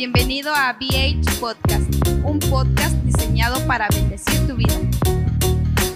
bienvenido 0.00 0.54
a 0.54 0.72
BH 0.80 1.40
Podcast, 1.40 1.92
un 2.24 2.38
podcast 2.38 2.94
diseñado 3.04 3.62
para 3.66 3.86
bendecir 3.88 4.46
tu 4.46 4.56
vida. 4.56 4.80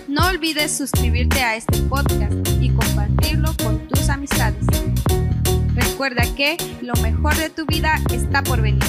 No 0.08 0.26
olvides 0.26 0.76
suscribirte 0.76 1.40
a 1.40 1.56
este 1.56 1.78
podcast 1.84 2.34
y 2.60 2.68
compartirlo 2.68 3.56
con 3.64 3.88
tus 3.88 4.10
amistades. 4.10 4.62
Recuerda 5.74 6.22
que 6.34 6.58
lo 6.82 6.92
mejor 6.96 7.34
de 7.36 7.48
tu 7.48 7.64
vida 7.64 7.98
está 8.12 8.42
por 8.42 8.60
venir. 8.60 8.84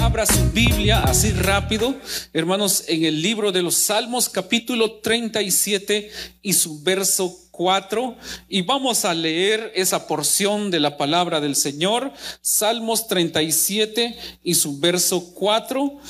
Abra 0.00 0.26
su 0.26 0.50
Biblia 0.50 1.04
así 1.04 1.30
rápido, 1.30 1.94
hermanos, 2.32 2.82
en 2.88 3.04
el 3.04 3.22
libro 3.22 3.52
de 3.52 3.62
los 3.62 3.76
Salmos 3.76 4.28
capítulo 4.28 4.94
37 4.94 6.10
y 6.42 6.54
su 6.54 6.82
verso 6.82 7.32
4 7.62 8.16
y 8.48 8.62
vamos 8.62 9.04
a 9.04 9.14
leer 9.14 9.70
esa 9.76 10.08
porción 10.08 10.72
de 10.72 10.80
la 10.80 10.96
palabra 10.96 11.40
del 11.40 11.54
Señor, 11.54 12.12
Salmos 12.40 13.06
37 13.06 14.18
y 14.42 14.54
su 14.54 14.80
verso 14.80 15.32
4. 15.32 16.00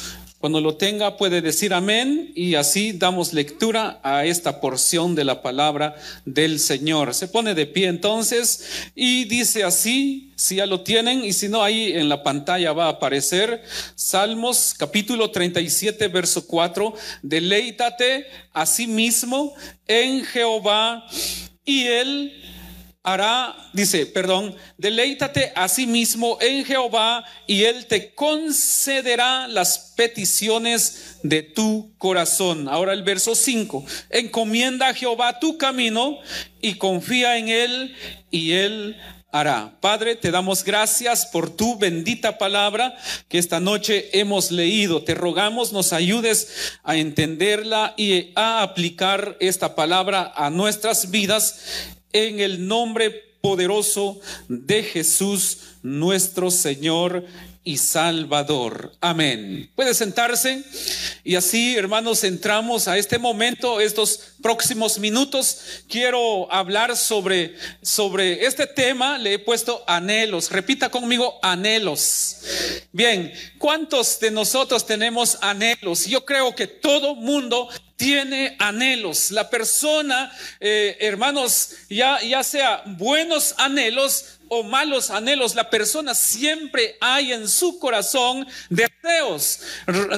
Cuando 0.42 0.60
lo 0.60 0.74
tenga 0.74 1.16
puede 1.16 1.40
decir 1.40 1.72
amén 1.72 2.32
y 2.34 2.56
así 2.56 2.90
damos 2.90 3.32
lectura 3.32 4.00
a 4.02 4.24
esta 4.24 4.60
porción 4.60 5.14
de 5.14 5.22
la 5.22 5.40
palabra 5.40 5.94
del 6.24 6.58
Señor. 6.58 7.14
Se 7.14 7.28
pone 7.28 7.54
de 7.54 7.64
pie 7.64 7.86
entonces 7.86 8.90
y 8.96 9.26
dice 9.26 9.62
así, 9.62 10.32
si 10.34 10.56
ya 10.56 10.66
lo 10.66 10.80
tienen 10.80 11.24
y 11.24 11.32
si 11.32 11.48
no 11.48 11.62
ahí 11.62 11.92
en 11.92 12.08
la 12.08 12.24
pantalla 12.24 12.72
va 12.72 12.86
a 12.86 12.94
aparecer 12.94 13.62
Salmos 13.94 14.74
capítulo 14.76 15.30
37 15.30 16.08
verso 16.08 16.44
4, 16.44 16.92
deleítate 17.22 18.26
a 18.52 18.66
sí 18.66 18.88
mismo 18.88 19.54
en 19.86 20.24
Jehová 20.24 21.06
y 21.64 21.84
él 21.84 22.32
hará, 23.02 23.56
dice, 23.72 24.06
perdón, 24.06 24.54
deleítate 24.78 25.52
a 25.56 25.68
sí 25.68 25.86
mismo 25.86 26.38
en 26.40 26.64
Jehová 26.64 27.24
y 27.46 27.64
Él 27.64 27.86
te 27.86 28.14
concederá 28.14 29.48
las 29.48 29.94
peticiones 29.96 31.18
de 31.22 31.42
tu 31.42 31.92
corazón. 31.98 32.68
Ahora 32.68 32.92
el 32.92 33.02
verso 33.02 33.34
5, 33.34 33.84
encomienda 34.10 34.88
a 34.88 34.94
Jehová 34.94 35.40
tu 35.40 35.58
camino 35.58 36.18
y 36.60 36.74
confía 36.74 37.38
en 37.38 37.48
Él 37.48 37.96
y 38.30 38.52
Él 38.52 38.96
hará. 39.32 39.78
Padre, 39.80 40.14
te 40.14 40.30
damos 40.30 40.62
gracias 40.62 41.26
por 41.26 41.50
tu 41.50 41.76
bendita 41.76 42.38
palabra 42.38 42.96
que 43.28 43.38
esta 43.38 43.58
noche 43.58 44.10
hemos 44.12 44.52
leído. 44.52 45.02
Te 45.02 45.14
rogamos 45.14 45.72
nos 45.72 45.92
ayudes 45.92 46.78
a 46.84 46.96
entenderla 46.96 47.94
y 47.96 48.30
a 48.36 48.62
aplicar 48.62 49.36
esta 49.40 49.74
palabra 49.74 50.32
a 50.36 50.50
nuestras 50.50 51.10
vidas 51.10 51.98
en 52.12 52.40
el 52.40 52.66
nombre 52.66 53.10
poderoso 53.40 54.20
de 54.48 54.82
Jesús 54.82 55.58
nuestro 55.82 56.50
Señor 56.50 57.24
y 57.64 57.76
Salvador. 57.76 58.92
Amén. 59.00 59.70
Puede 59.74 59.94
sentarse 59.94 60.64
y 61.24 61.36
así, 61.36 61.76
hermanos, 61.76 62.24
entramos 62.24 62.88
a 62.88 62.98
este 62.98 63.18
momento, 63.18 63.80
estos 63.80 64.34
próximos 64.42 64.98
minutos. 64.98 65.58
Quiero 65.88 66.52
hablar 66.52 66.96
sobre, 66.96 67.54
sobre 67.80 68.44
este 68.44 68.66
tema. 68.66 69.18
Le 69.18 69.34
he 69.34 69.38
puesto 69.38 69.84
anhelos. 69.86 70.50
Repita 70.50 70.88
conmigo, 70.88 71.38
anhelos. 71.42 72.38
Bien, 72.90 73.32
¿cuántos 73.58 74.18
de 74.18 74.32
nosotros 74.32 74.84
tenemos 74.84 75.38
anhelos? 75.40 76.06
Yo 76.06 76.24
creo 76.24 76.56
que 76.56 76.66
todo 76.66 77.14
mundo 77.14 77.68
tiene 77.94 78.56
anhelos. 78.58 79.30
La 79.30 79.48
persona, 79.48 80.32
eh, 80.58 80.96
hermanos, 80.98 81.70
ya, 81.88 82.20
ya 82.20 82.42
sea 82.42 82.82
buenos 82.84 83.54
anhelos 83.58 84.40
o 84.54 84.62
malos 84.62 85.08
anhelos, 85.08 85.54
la 85.54 85.70
persona 85.70 86.14
siempre 86.14 86.98
hay 87.00 87.32
en 87.32 87.48
su 87.48 87.78
corazón 87.78 88.46
deseos. 88.68 89.60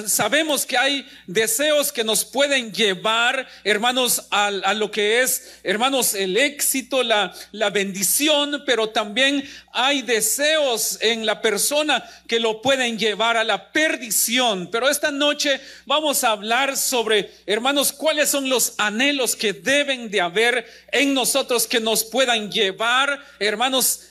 Sabemos 0.07 0.65
que 0.65 0.77
hay 0.77 1.07
deseos 1.25 1.89
que 1.93 2.03
nos 2.03 2.25
pueden 2.25 2.73
llevar, 2.73 3.47
hermanos, 3.63 4.27
a, 4.31 4.47
a 4.47 4.73
lo 4.73 4.91
que 4.91 5.21
es, 5.21 5.53
hermanos, 5.63 6.15
el 6.15 6.35
éxito, 6.35 7.01
la, 7.01 7.33
la 7.53 7.69
bendición, 7.69 8.63
pero 8.65 8.89
también 8.89 9.49
hay 9.71 10.01
deseos 10.01 10.97
en 10.99 11.25
la 11.25 11.41
persona 11.41 12.03
que 12.27 12.41
lo 12.41 12.61
pueden 12.61 12.99
llevar 12.99 13.37
a 13.37 13.43
la 13.45 13.71
perdición. 13.71 14.69
Pero 14.69 14.89
esta 14.89 15.11
noche 15.11 15.61
vamos 15.85 16.25
a 16.25 16.31
hablar 16.31 16.75
sobre, 16.75 17.31
hermanos, 17.45 17.93
cuáles 17.93 18.31
son 18.31 18.49
los 18.49 18.73
anhelos 18.79 19.37
que 19.37 19.53
deben 19.53 20.11
de 20.11 20.19
haber 20.19 20.65
en 20.91 21.13
nosotros 21.13 21.67
que 21.67 21.79
nos 21.79 22.03
puedan 22.03 22.51
llevar, 22.51 23.23
hermanos, 23.39 24.09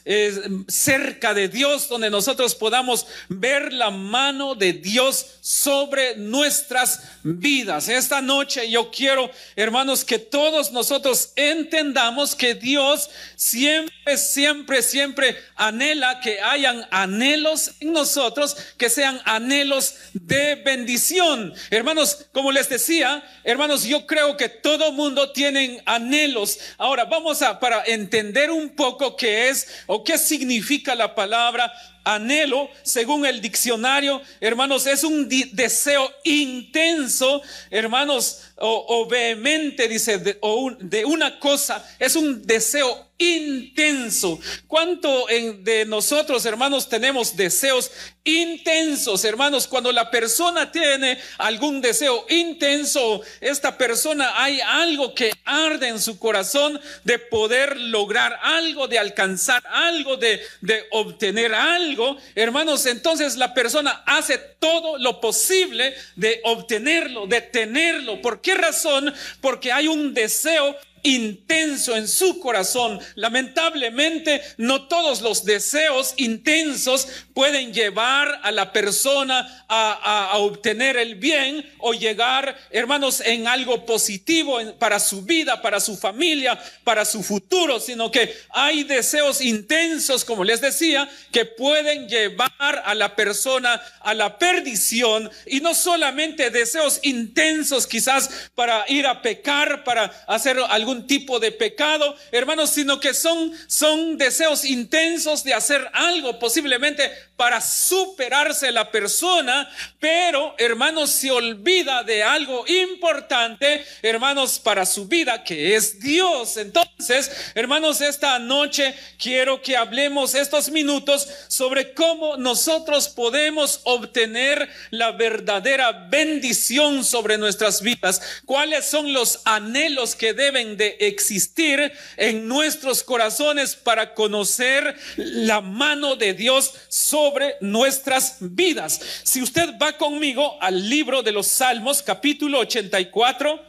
cerca 0.68 1.34
de 1.34 1.48
Dios, 1.48 1.88
donde 1.88 2.10
nosotros 2.10 2.54
podamos 2.54 3.06
ver 3.28 3.72
la 3.72 3.90
mano 3.90 4.54
de 4.54 4.72
Dios 4.72 5.26
sobre 5.40 6.16
nuestras 6.16 7.02
vidas. 7.22 7.88
Esta 7.88 8.20
noche 8.20 8.70
yo 8.70 8.90
quiero, 8.90 9.30
hermanos, 9.56 10.04
que 10.04 10.18
todos 10.18 10.72
nosotros 10.72 11.32
entendamos 11.36 12.34
que 12.34 12.54
Dios 12.54 13.10
siempre, 13.36 14.16
siempre, 14.16 14.82
siempre 14.82 15.36
anhela 15.56 16.20
que 16.20 16.40
hayan 16.40 16.86
anhelos 16.90 17.72
en 17.80 17.92
nosotros, 17.92 18.56
que 18.76 18.90
sean 18.90 19.20
anhelos 19.24 19.94
de 20.12 20.56
bendición. 20.56 21.54
Hermanos, 21.70 22.26
como 22.32 22.52
les 22.52 22.68
decía, 22.68 23.22
hermanos, 23.42 23.84
yo 23.84 24.06
creo 24.06 24.36
que 24.36 24.48
todo 24.48 24.92
mundo 24.92 25.32
tiene 25.32 25.82
anhelos. 25.86 26.58
Ahora 26.78 27.04
vamos 27.04 27.42
a, 27.42 27.58
para 27.58 27.84
entender 27.84 28.50
un 28.50 28.70
poco 28.70 29.16
qué 29.16 29.48
es 29.48 29.68
o 29.86 30.03
qué 30.04 30.18
significa 30.18 30.94
la 30.94 31.14
palabra 31.14 31.72
anhelo, 32.04 32.70
según 32.82 33.24
el 33.24 33.40
diccionario, 33.40 34.20
hermanos, 34.40 34.86
es 34.86 35.02
un 35.04 35.28
deseo 35.28 36.12
intenso, 36.22 37.42
hermanos, 37.70 38.42
o, 38.56 39.06
vehemente, 39.08 39.88
dice, 39.88 40.18
de, 40.18 40.38
de 40.80 41.04
una 41.04 41.40
cosa, 41.40 41.84
es 41.98 42.14
un 42.14 42.42
deseo 42.46 43.13
intenso. 43.18 44.40
¿Cuánto 44.66 45.26
de 45.60 45.84
nosotros, 45.86 46.44
hermanos, 46.46 46.88
tenemos 46.88 47.36
deseos 47.36 47.90
intensos, 48.24 49.24
hermanos? 49.24 49.68
Cuando 49.68 49.92
la 49.92 50.10
persona 50.10 50.72
tiene 50.72 51.18
algún 51.38 51.80
deseo 51.80 52.26
intenso, 52.28 53.22
esta 53.40 53.78
persona 53.78 54.42
hay 54.42 54.60
algo 54.60 55.14
que 55.14 55.32
arde 55.44 55.88
en 55.88 56.00
su 56.00 56.18
corazón 56.18 56.80
de 57.04 57.18
poder 57.18 57.78
lograr 57.78 58.38
algo, 58.42 58.88
de 58.88 58.98
alcanzar 58.98 59.62
algo, 59.68 60.16
de, 60.16 60.40
de 60.60 60.84
obtener 60.90 61.54
algo, 61.54 62.16
hermanos, 62.34 62.86
entonces 62.86 63.36
la 63.36 63.54
persona 63.54 64.02
hace 64.06 64.38
todo 64.38 64.98
lo 64.98 65.20
posible 65.20 65.94
de 66.16 66.40
obtenerlo, 66.44 67.26
de 67.26 67.40
tenerlo. 67.40 68.20
¿Por 68.20 68.40
qué 68.40 68.54
razón? 68.54 69.12
Porque 69.40 69.72
hay 69.72 69.88
un 69.88 70.14
deseo 70.14 70.76
intenso 71.04 71.94
en 71.94 72.08
su 72.08 72.40
corazón. 72.40 72.98
Lamentablemente, 73.14 74.42
no 74.56 74.88
todos 74.88 75.20
los 75.20 75.44
deseos 75.44 76.14
intensos 76.16 77.06
pueden 77.32 77.72
llevar 77.72 78.40
a 78.42 78.50
la 78.50 78.72
persona 78.72 79.64
a, 79.68 80.32
obtener 80.38 80.96
el 80.96 81.14
bien 81.14 81.64
o 81.78 81.94
llegar, 81.94 82.56
hermanos, 82.70 83.20
en 83.20 83.46
algo 83.46 83.86
positivo 83.86 84.58
para 84.78 84.98
su 84.98 85.22
vida, 85.22 85.62
para 85.62 85.78
su 85.78 85.96
familia, 85.96 86.60
para 86.82 87.04
su 87.04 87.22
futuro, 87.22 87.78
sino 87.78 88.10
que 88.10 88.36
hay 88.50 88.82
deseos 88.82 89.40
intensos, 89.40 90.24
como 90.24 90.42
les 90.42 90.60
decía, 90.60 91.08
que 91.30 91.44
pueden 91.44 92.08
llevar 92.08 92.82
a 92.84 92.94
la 92.94 93.14
persona 93.14 93.80
a 94.00 94.14
la 94.14 94.38
perdición 94.38 95.30
y 95.46 95.60
no 95.60 95.74
solamente 95.74 96.50
deseos 96.50 97.00
intensos 97.02 97.86
quizás 97.86 98.50
para 98.54 98.84
ir 98.88 99.06
a 99.06 99.22
pecar, 99.22 99.84
para 99.84 100.04
hacer 100.26 100.58
algún 100.68 100.93
tipo 101.02 101.38
de 101.40 101.52
pecado, 101.52 102.16
hermanos, 102.30 102.70
sino 102.70 103.00
que 103.00 103.12
son, 103.12 103.52
son 103.66 104.16
deseos 104.16 104.64
intensos 104.64 105.42
de 105.44 105.54
hacer 105.54 105.86
algo 105.92 106.38
posiblemente 106.38 107.10
para 107.36 107.60
superarse 107.60 108.70
la 108.70 108.90
persona, 108.90 109.68
pero 109.98 110.54
hermanos 110.58 111.10
se 111.10 111.30
olvida 111.30 112.04
de 112.04 112.22
algo 112.22 112.64
importante, 112.66 113.84
hermanos, 114.02 114.58
para 114.58 114.86
su 114.86 115.06
vida, 115.06 115.42
que 115.42 115.74
es 115.74 115.98
Dios. 115.98 116.56
Entonces, 116.56 117.30
hermanos, 117.54 118.00
esta 118.00 118.38
noche 118.38 118.94
quiero 119.18 119.60
que 119.60 119.76
hablemos 119.76 120.34
estos 120.34 120.70
minutos 120.70 121.28
sobre 121.48 121.92
cómo 121.92 122.36
nosotros 122.36 123.08
podemos 123.08 123.80
obtener 123.84 124.70
la 124.90 125.12
verdadera 125.12 125.90
bendición 126.08 127.04
sobre 127.04 127.36
nuestras 127.38 127.82
vidas, 127.82 128.20
cuáles 128.44 128.86
son 128.86 129.12
los 129.12 129.40
anhelos 129.44 130.14
que 130.14 130.34
deben 130.34 130.76
de 130.76 130.83
existir 131.00 131.92
en 132.16 132.48
nuestros 132.48 133.02
corazones 133.02 133.74
para 133.74 134.14
conocer 134.14 134.96
la 135.16 135.60
mano 135.60 136.16
de 136.16 136.34
Dios 136.34 136.74
sobre 136.88 137.56
nuestras 137.60 138.36
vidas. 138.40 139.00
Si 139.22 139.42
usted 139.42 139.78
va 139.80 139.96
conmigo 139.96 140.56
al 140.60 140.88
libro 140.88 141.22
de 141.22 141.32
los 141.32 141.46
Salmos, 141.46 142.02
capítulo 142.02 142.60
84, 142.60 143.60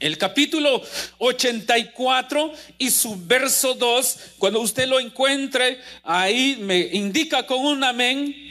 el 0.00 0.16
capítulo 0.16 0.82
84 1.18 2.52
y 2.78 2.90
su 2.90 3.22
verso 3.26 3.74
2, 3.74 4.18
cuando 4.38 4.60
usted 4.60 4.88
lo 4.88 4.98
encuentre, 4.98 5.78
ahí 6.02 6.56
me 6.60 6.78
indica 6.92 7.46
con 7.46 7.64
un 7.64 7.84
amén. 7.84 8.49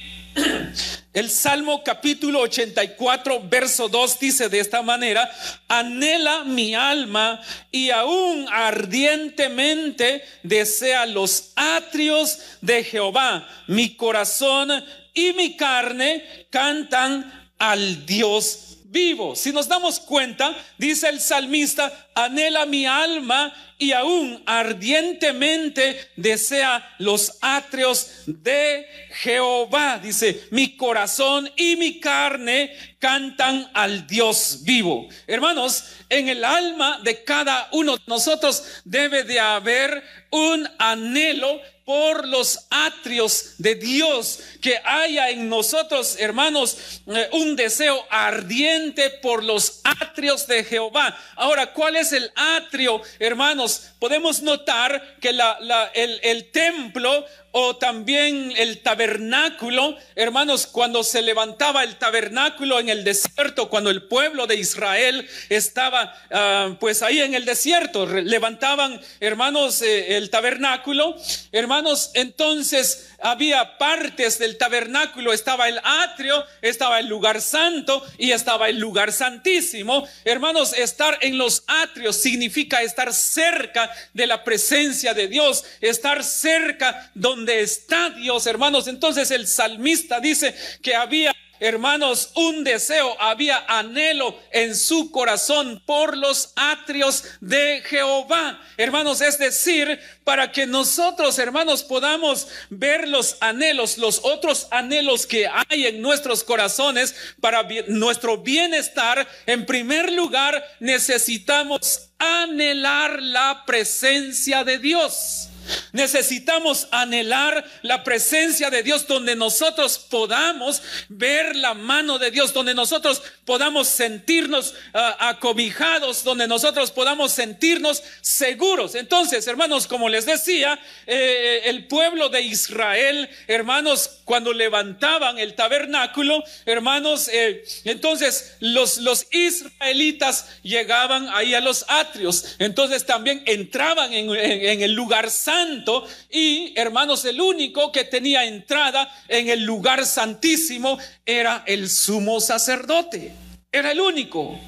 El 1.11 1.29
Salmo 1.29 1.83
capítulo 1.83 2.41
84, 2.41 3.41
verso 3.49 3.89
2 3.89 4.19
dice 4.19 4.49
de 4.49 4.59
esta 4.59 4.81
manera, 4.81 5.29
anhela 5.67 6.43
mi 6.43 6.75
alma 6.75 7.41
y 7.71 7.89
aún 7.89 8.47
ardientemente 8.51 10.23
desea 10.43 11.05
los 11.05 11.51
atrios 11.55 12.39
de 12.61 12.83
Jehová. 12.83 13.47
Mi 13.67 13.95
corazón 13.95 14.69
y 15.13 15.33
mi 15.33 15.57
carne 15.57 16.47
cantan 16.51 17.51
al 17.57 18.05
Dios 18.05 18.77
vivo. 18.85 19.35
Si 19.35 19.51
nos 19.51 19.67
damos 19.67 19.99
cuenta, 19.99 20.55
dice 20.77 21.09
el 21.09 21.19
salmista, 21.19 22.09
anhela 22.15 22.65
mi 22.65 22.85
alma 22.85 23.53
y 23.81 23.93
aún 23.93 24.43
ardientemente 24.45 26.11
desea 26.17 26.95
los 26.99 27.37
atrios 27.41 28.23
de 28.27 28.85
Jehová. 29.11 29.99
Dice, 30.03 30.47
mi 30.51 30.75
corazón 30.75 31.49
y 31.55 31.77
mi 31.77 32.01
carne 32.01 32.75
cantan 32.99 33.71
al 33.73 34.05
Dios 34.05 34.59
vivo. 34.63 35.07
Hermanos, 35.25 35.85
en 36.09 36.27
el 36.27 36.43
alma 36.43 36.99
de 37.03 37.23
cada 37.23 37.69
uno 37.71 37.95
de 37.95 38.03
nosotros 38.05 38.81
debe 38.83 39.23
de 39.23 39.39
haber 39.39 40.03
un 40.29 40.67
anhelo 40.77 41.61
por 41.89 42.27
los 42.27 42.67
atrios 42.69 43.55
de 43.57 43.73
Dios, 43.73 44.41
que 44.61 44.79
haya 44.85 45.31
en 45.31 45.49
nosotros, 45.49 46.17
hermanos, 46.19 47.01
eh, 47.07 47.29
un 47.31 47.55
deseo 47.55 48.05
ardiente 48.11 49.09
por 49.09 49.43
los 49.43 49.81
atrios 49.83 50.45
de 50.45 50.63
Jehová. 50.63 51.17
Ahora, 51.35 51.73
¿cuál 51.73 51.95
es 51.95 52.13
el 52.13 52.31
atrio, 52.35 53.01
hermanos? 53.17 53.87
Podemos 53.97 54.43
notar 54.43 55.17
que 55.19 55.33
la, 55.33 55.57
el, 55.95 56.19
el 56.21 56.51
templo 56.51 57.25
o 57.51 57.77
también 57.77 58.53
el 58.57 58.81
tabernáculo, 58.81 59.97
hermanos, 60.15 60.67
cuando 60.67 61.03
se 61.03 61.21
levantaba 61.21 61.83
el 61.83 61.95
tabernáculo 61.95 62.79
en 62.79 62.89
el 62.89 63.03
desierto, 63.03 63.69
cuando 63.69 63.89
el 63.89 64.03
pueblo 64.03 64.45
de 64.45 64.55
Israel 64.55 65.27
estaba 65.49 66.13
ah, 66.31 66.75
pues 66.79 67.01
ahí 67.01 67.19
en 67.21 67.33
el 67.33 67.45
desierto, 67.45 68.05
levantaban, 68.05 69.01
hermanos, 69.19 69.81
eh, 69.81 70.17
el 70.17 70.29
tabernáculo, 70.29 71.15
hermanos, 71.51 72.11
entonces 72.13 73.09
había 73.21 73.77
partes 73.77 74.37
del 74.37 74.57
tabernáculo, 74.57 75.33
estaba 75.33 75.67
el 75.67 75.79
atrio, 75.83 76.45
estaba 76.61 76.99
el 76.99 77.07
lugar 77.07 77.41
santo 77.41 78.05
y 78.17 78.31
estaba 78.31 78.69
el 78.69 78.79
lugar 78.79 79.11
santísimo. 79.11 80.07
Hermanos, 80.23 80.73
estar 80.73 81.17
en 81.21 81.37
los 81.37 81.63
atrios 81.67 82.15
significa 82.15 82.81
estar 82.81 83.13
cerca 83.13 83.91
de 84.13 84.27
la 84.27 84.43
presencia 84.43 85.13
de 85.13 85.27
Dios, 85.27 85.65
estar 85.81 86.23
cerca 86.23 87.11
donde 87.13 87.38
está 87.47 88.09
Dios, 88.09 88.45
hermanos. 88.47 88.87
Entonces 88.87 89.31
el 89.31 89.47
salmista 89.47 90.19
dice 90.19 90.55
que 90.81 90.95
había 90.95 91.33
Hermanos, 91.61 92.31
un 92.35 92.63
deseo, 92.63 93.21
había 93.21 93.65
anhelo 93.67 94.39
en 94.51 94.73
su 94.77 95.11
corazón 95.11 95.83
por 95.85 96.15
los 96.15 96.53
atrios 96.55 97.25
de 97.41 97.83
Jehová. 97.85 98.61
Hermanos, 98.77 99.19
es 99.19 99.37
decir, 99.37 99.99
para 100.23 100.53
que 100.53 100.65
nosotros, 100.65 101.37
hermanos, 101.37 101.83
podamos 101.83 102.47
ver 102.69 103.09
los 103.09 103.35
anhelos, 103.41 103.97
los 103.97 104.21
otros 104.23 104.67
anhelos 104.71 105.25
que 105.27 105.47
hay 105.47 105.87
en 105.87 106.01
nuestros 106.01 106.45
corazones 106.45 107.13
para 107.41 107.67
nuestro 107.87 108.37
bienestar, 108.37 109.27
en 109.45 109.65
primer 109.65 110.13
lugar 110.13 110.63
necesitamos 110.79 112.09
anhelar 112.19 113.21
la 113.21 113.63
presencia 113.65 114.63
de 114.63 114.77
Dios. 114.77 115.48
Necesitamos 115.91 116.87
anhelar 116.91 117.65
la 117.81 118.03
presencia 118.03 118.69
de 118.69 118.83
Dios 118.83 119.07
donde 119.07 119.35
nosotros 119.35 119.97
podamos 119.97 120.81
ver 121.09 121.55
la 121.55 121.73
mano 121.73 122.19
de 122.19 122.31
Dios, 122.31 122.53
donde 122.53 122.73
nosotros 122.73 123.21
podamos 123.49 123.87
sentirnos 123.87 124.75
ah, 124.93 125.29
acobijados, 125.29 126.23
donde 126.23 126.47
nosotros 126.47 126.91
podamos 126.91 127.31
sentirnos 127.31 128.03
seguros. 128.21 128.93
Entonces, 128.93 129.47
hermanos, 129.47 129.87
como 129.87 130.07
les 130.07 130.27
decía, 130.27 130.79
eh, 131.07 131.61
el 131.65 131.87
pueblo 131.87 132.29
de 132.29 132.43
Israel, 132.43 133.27
hermanos, 133.47 134.19
cuando 134.23 134.53
levantaban 134.53 135.39
el 135.39 135.55
tabernáculo, 135.55 136.43
hermanos, 136.67 137.27
eh, 137.33 137.63
entonces 137.85 138.55
los, 138.59 138.99
los 138.99 139.25
israelitas 139.31 140.45
llegaban 140.61 141.27
ahí 141.29 141.55
a 141.55 141.59
los 141.59 141.85
atrios, 141.87 142.55
entonces 142.59 143.07
también 143.07 143.41
entraban 143.47 144.13
en, 144.13 144.29
en 144.29 144.83
el 144.83 144.93
lugar 144.93 145.31
santo 145.31 146.07
y 146.29 146.71
hermanos, 146.75 147.25
el 147.25 147.41
único 147.41 147.91
que 147.91 148.03
tenía 148.03 148.45
entrada 148.45 149.11
en 149.27 149.49
el 149.49 149.63
lugar 149.63 150.05
santísimo 150.05 150.99
era 151.25 151.63
el 151.65 151.89
sumo 151.89 152.39
sacerdote. 152.39 153.38
Era 153.71 153.91
el 153.91 154.01
único. 154.01 154.59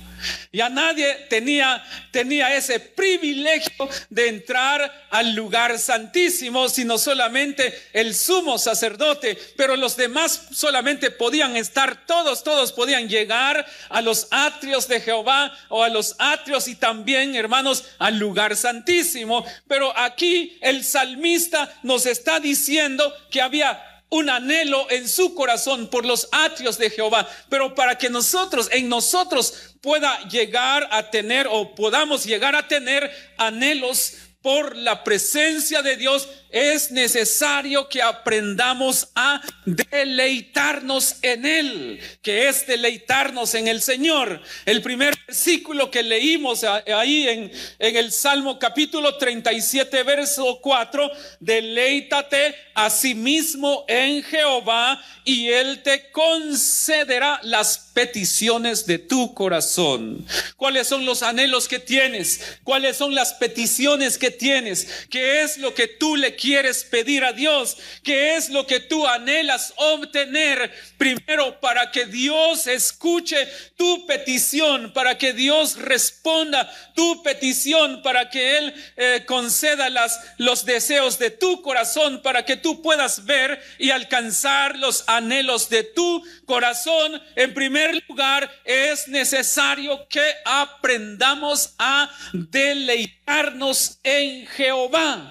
Ya 0.52 0.70
nadie 0.70 1.14
tenía, 1.30 1.84
tenía 2.12 2.56
ese 2.56 2.80
privilegio 2.80 3.90
de 4.10 4.28
entrar 4.28 5.08
al 5.10 5.34
lugar 5.34 5.80
santísimo, 5.80 6.70
sino 6.70 7.00
solamente 7.00 7.74
el 7.94 8.14
sumo 8.14 8.60
sacerdote, 8.60 9.38
pero 9.56 9.76
los 9.76 9.96
demás 9.98 10.50
solamente 10.54 11.10
podían 11.10 11.56
estar, 11.58 12.06
todos, 12.06 12.44
todos 12.44 12.72
podían 12.72 13.10
llegar 13.10 13.66
a 13.90 14.02
los 14.02 14.28
atrios 14.30 14.88
de 14.88 15.02
Jehová 15.02 15.58
o 15.70 15.84
a 15.84 15.90
los 15.90 16.16
atrios 16.20 16.68
y 16.68 16.76
también, 16.76 17.36
hermanos, 17.36 17.86
al 17.98 18.20
lugar 18.20 18.56
santísimo. 18.56 19.44
Pero 19.68 19.98
aquí 19.98 20.58
el 20.62 20.84
salmista 20.84 21.74
nos 21.82 22.06
está 22.06 22.40
diciendo 22.40 23.12
que 23.32 23.42
había 23.42 23.91
un 24.12 24.30
anhelo 24.30 24.92
en 24.92 25.08
su 25.08 25.34
corazón 25.34 25.88
por 25.88 26.06
los 26.06 26.28
atrios 26.32 26.78
de 26.78 26.90
Jehová, 26.90 27.28
pero 27.50 27.74
para 27.74 27.98
que 27.98 28.10
nosotros, 28.10 28.68
en 28.72 28.90
nosotros 28.90 29.76
pueda 29.82 30.28
llegar 30.28 30.88
a 30.92 31.10
tener 31.10 31.48
o 31.50 31.74
podamos 31.74 32.26
llegar 32.26 32.56
a 32.56 32.68
tener 32.68 33.10
anhelos 33.38 34.16
por 34.42 34.76
la 34.76 35.04
presencia 35.04 35.82
de 35.82 35.98
Dios, 35.98 36.28
es 36.50 36.92
necesario 36.92 37.88
que 37.88 38.02
aprendamos 38.02 39.08
a 39.16 39.42
deleitarnos 39.66 41.16
en 41.22 41.46
Él, 41.46 42.00
que 42.22 42.50
es 42.50 42.68
deleitarnos 42.68 43.54
en 43.56 43.68
el 43.68 43.82
Señor. 43.82 44.42
El 44.66 44.82
primer 44.82 45.18
versículo 45.28 45.90
que 45.90 46.04
leímos 46.04 46.64
ahí 46.64 47.28
en, 47.28 47.52
el 47.80 48.12
Salmo 48.12 48.60
capítulo 48.60 49.18
37, 49.18 50.04
verso 50.04 50.60
4, 50.62 51.12
deleítate 51.40 52.56
a 52.74 52.90
sí 52.90 53.16
mismo 53.16 53.86
en 53.88 54.24
Jehová 54.24 55.02
y 55.24 55.50
Él 55.50 55.84
te 55.84 56.10
concederá 56.12 57.40
las 57.44 57.92
peticiones 57.94 58.86
de 58.86 58.98
tu 58.98 59.34
corazón. 59.34 60.26
¿Cuáles 60.58 60.88
son 60.88 61.06
los 61.06 61.24
anhelos 61.24 61.68
que 61.68 61.80
tienes? 61.80 62.58
¿Cuáles 62.64 62.98
son 62.98 63.14
las 63.16 63.34
peticiones 63.34 64.18
que 64.18 64.31
tienes? 64.32 65.08
¿Qué 65.10 65.42
es 65.42 65.58
lo 65.58 65.74
que 65.74 65.88
tú 65.88 66.16
le 66.16 66.36
quieres 66.36 66.84
pedir 66.84 67.24
a 67.24 67.34
Dios? 67.34 67.78
¿Qué 68.04 68.36
es 68.36 68.50
lo 68.50 68.66
que 68.66 68.80
tú 68.80 69.06
anhelas 69.08 69.74
obtener 69.78 70.72
primero 70.98 71.60
para 71.60 71.92
que 71.92 72.06
Dios 72.06 72.68
escuche 72.68 73.48
tu 73.78 74.06
petición, 74.06 74.94
para 74.94 75.18
que 75.18 75.34
Dios 75.34 75.78
responda 75.78 76.72
tu 76.96 77.24
petición, 77.24 78.02
para 78.02 78.30
que 78.30 78.58
Él 78.58 78.74
eh, 78.98 79.24
conceda 79.26 79.90
las, 79.90 80.20
los 80.38 80.66
deseos 80.66 81.18
de 81.20 81.32
tu 81.32 81.62
corazón, 81.62 82.22
para 82.22 82.46
que 82.46 82.58
tú 82.58 82.82
puedas 82.82 83.26
ver 83.26 83.62
y 83.80 83.92
alcanzar 83.92 84.78
los 84.78 85.04
anhelos 85.08 85.70
de 85.70 85.84
tu 85.84 86.24
corazón? 86.46 87.22
En 87.36 87.54
primer 87.54 88.04
lugar, 88.08 88.52
es 88.66 89.08
necesario 89.08 90.08
que 90.08 90.24
aprendamos 90.46 91.74
a 91.78 92.10
deleitarnos 92.34 94.00
en 94.04 94.21
Jehová. 94.58 95.22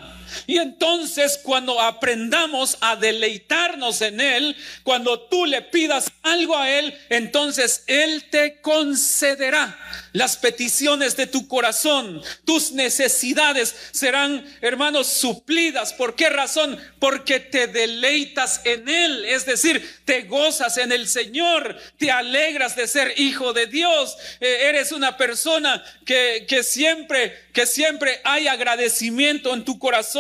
Y 0.47 0.59
entonces 0.59 1.39
cuando 1.43 1.81
aprendamos 1.81 2.77
a 2.81 2.97
deleitarnos 2.97 4.01
en 4.03 4.21
Él, 4.21 4.57
cuando 4.83 5.21
tú 5.21 5.47
le 5.47 5.63
pidas 5.63 6.13
algo 6.23 6.57
a 6.57 6.71
Él, 6.71 6.99
entonces 7.09 7.85
Él 7.87 8.25
te 8.31 8.61
concederá 8.61 9.79
las 10.13 10.37
peticiones 10.37 11.17
de 11.17 11.27
tu 11.27 11.47
corazón. 11.47 12.23
Tus 12.45 12.73
necesidades 12.73 13.75
serán, 13.93 14.45
hermanos, 14.61 15.07
suplidas. 15.07 15.93
¿Por 15.93 16.17
qué 16.17 16.29
razón? 16.29 16.79
Porque 16.99 17.41
te 17.41 17.67
deleitas 17.67 18.61
en 18.65 18.89
Él. 18.89 19.25
Es 19.25 19.47
decir, 19.47 20.01
te 20.05 20.23
gozas 20.23 20.79
en 20.79 20.93
el 20.93 21.07
Señor, 21.09 21.79
te 21.99 22.11
alegras 22.11 22.77
de 22.77 22.89
ser 22.89 23.15
hijo 23.17 23.53
de 23.53 23.67
Dios. 23.67 24.17
Eh, 24.41 24.69
eres 24.69 24.93
una 24.93 25.17
persona 25.17 25.85
que, 26.05 26.45
que 26.49 26.65
siempre, 26.65 27.39
que 27.53 27.67
siempre 27.67 28.21
hay 28.25 28.49
agradecimiento 28.49 29.55
en 29.55 29.65
tu 29.65 29.79
corazón 29.79 30.20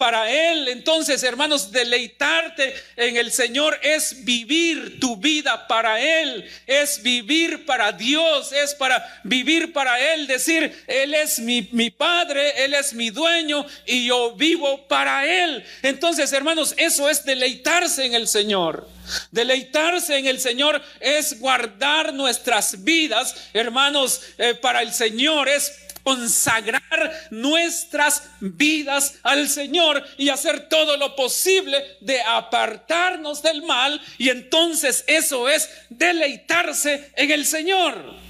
para 0.00 0.30
Él. 0.30 0.68
Entonces, 0.68 1.22
hermanos, 1.22 1.72
deleitarte 1.72 2.74
en 2.96 3.18
el 3.18 3.30
Señor 3.30 3.78
es 3.82 4.24
vivir 4.24 4.98
tu 4.98 5.18
vida 5.18 5.68
para 5.68 6.00
Él, 6.00 6.50
es 6.66 7.02
vivir 7.02 7.66
para 7.66 7.92
Dios, 7.92 8.50
es 8.50 8.74
para 8.74 9.20
vivir 9.24 9.74
para 9.74 10.00
Él, 10.14 10.26
decir, 10.26 10.84
Él 10.86 11.12
es 11.12 11.38
mi, 11.38 11.68
mi 11.72 11.90
Padre, 11.90 12.64
Él 12.64 12.72
es 12.72 12.94
mi 12.94 13.10
dueño 13.10 13.66
y 13.84 14.06
yo 14.06 14.34
vivo 14.36 14.88
para 14.88 15.26
Él. 15.26 15.62
Entonces, 15.82 16.32
hermanos, 16.32 16.72
eso 16.78 17.10
es 17.10 17.22
deleitarse 17.26 18.06
en 18.06 18.14
el 18.14 18.26
Señor. 18.26 18.88
Deleitarse 19.30 20.16
en 20.16 20.26
el 20.26 20.40
Señor 20.40 20.80
es 21.00 21.38
guardar 21.40 22.14
nuestras 22.14 22.84
vidas, 22.84 23.34
hermanos, 23.52 24.22
eh, 24.38 24.54
para 24.54 24.80
el 24.80 24.94
Señor, 24.94 25.46
es 25.48 25.89
consagrar 26.02 27.28
nuestras 27.30 28.30
vidas 28.40 29.14
al 29.22 29.48
Señor 29.48 30.04
y 30.18 30.28
hacer 30.28 30.68
todo 30.68 30.96
lo 30.96 31.14
posible 31.16 31.96
de 32.00 32.20
apartarnos 32.22 33.42
del 33.42 33.62
mal 33.62 34.00
y 34.18 34.28
entonces 34.28 35.04
eso 35.06 35.48
es 35.48 35.68
deleitarse 35.88 37.12
en 37.16 37.30
el 37.30 37.46
Señor. 37.46 38.29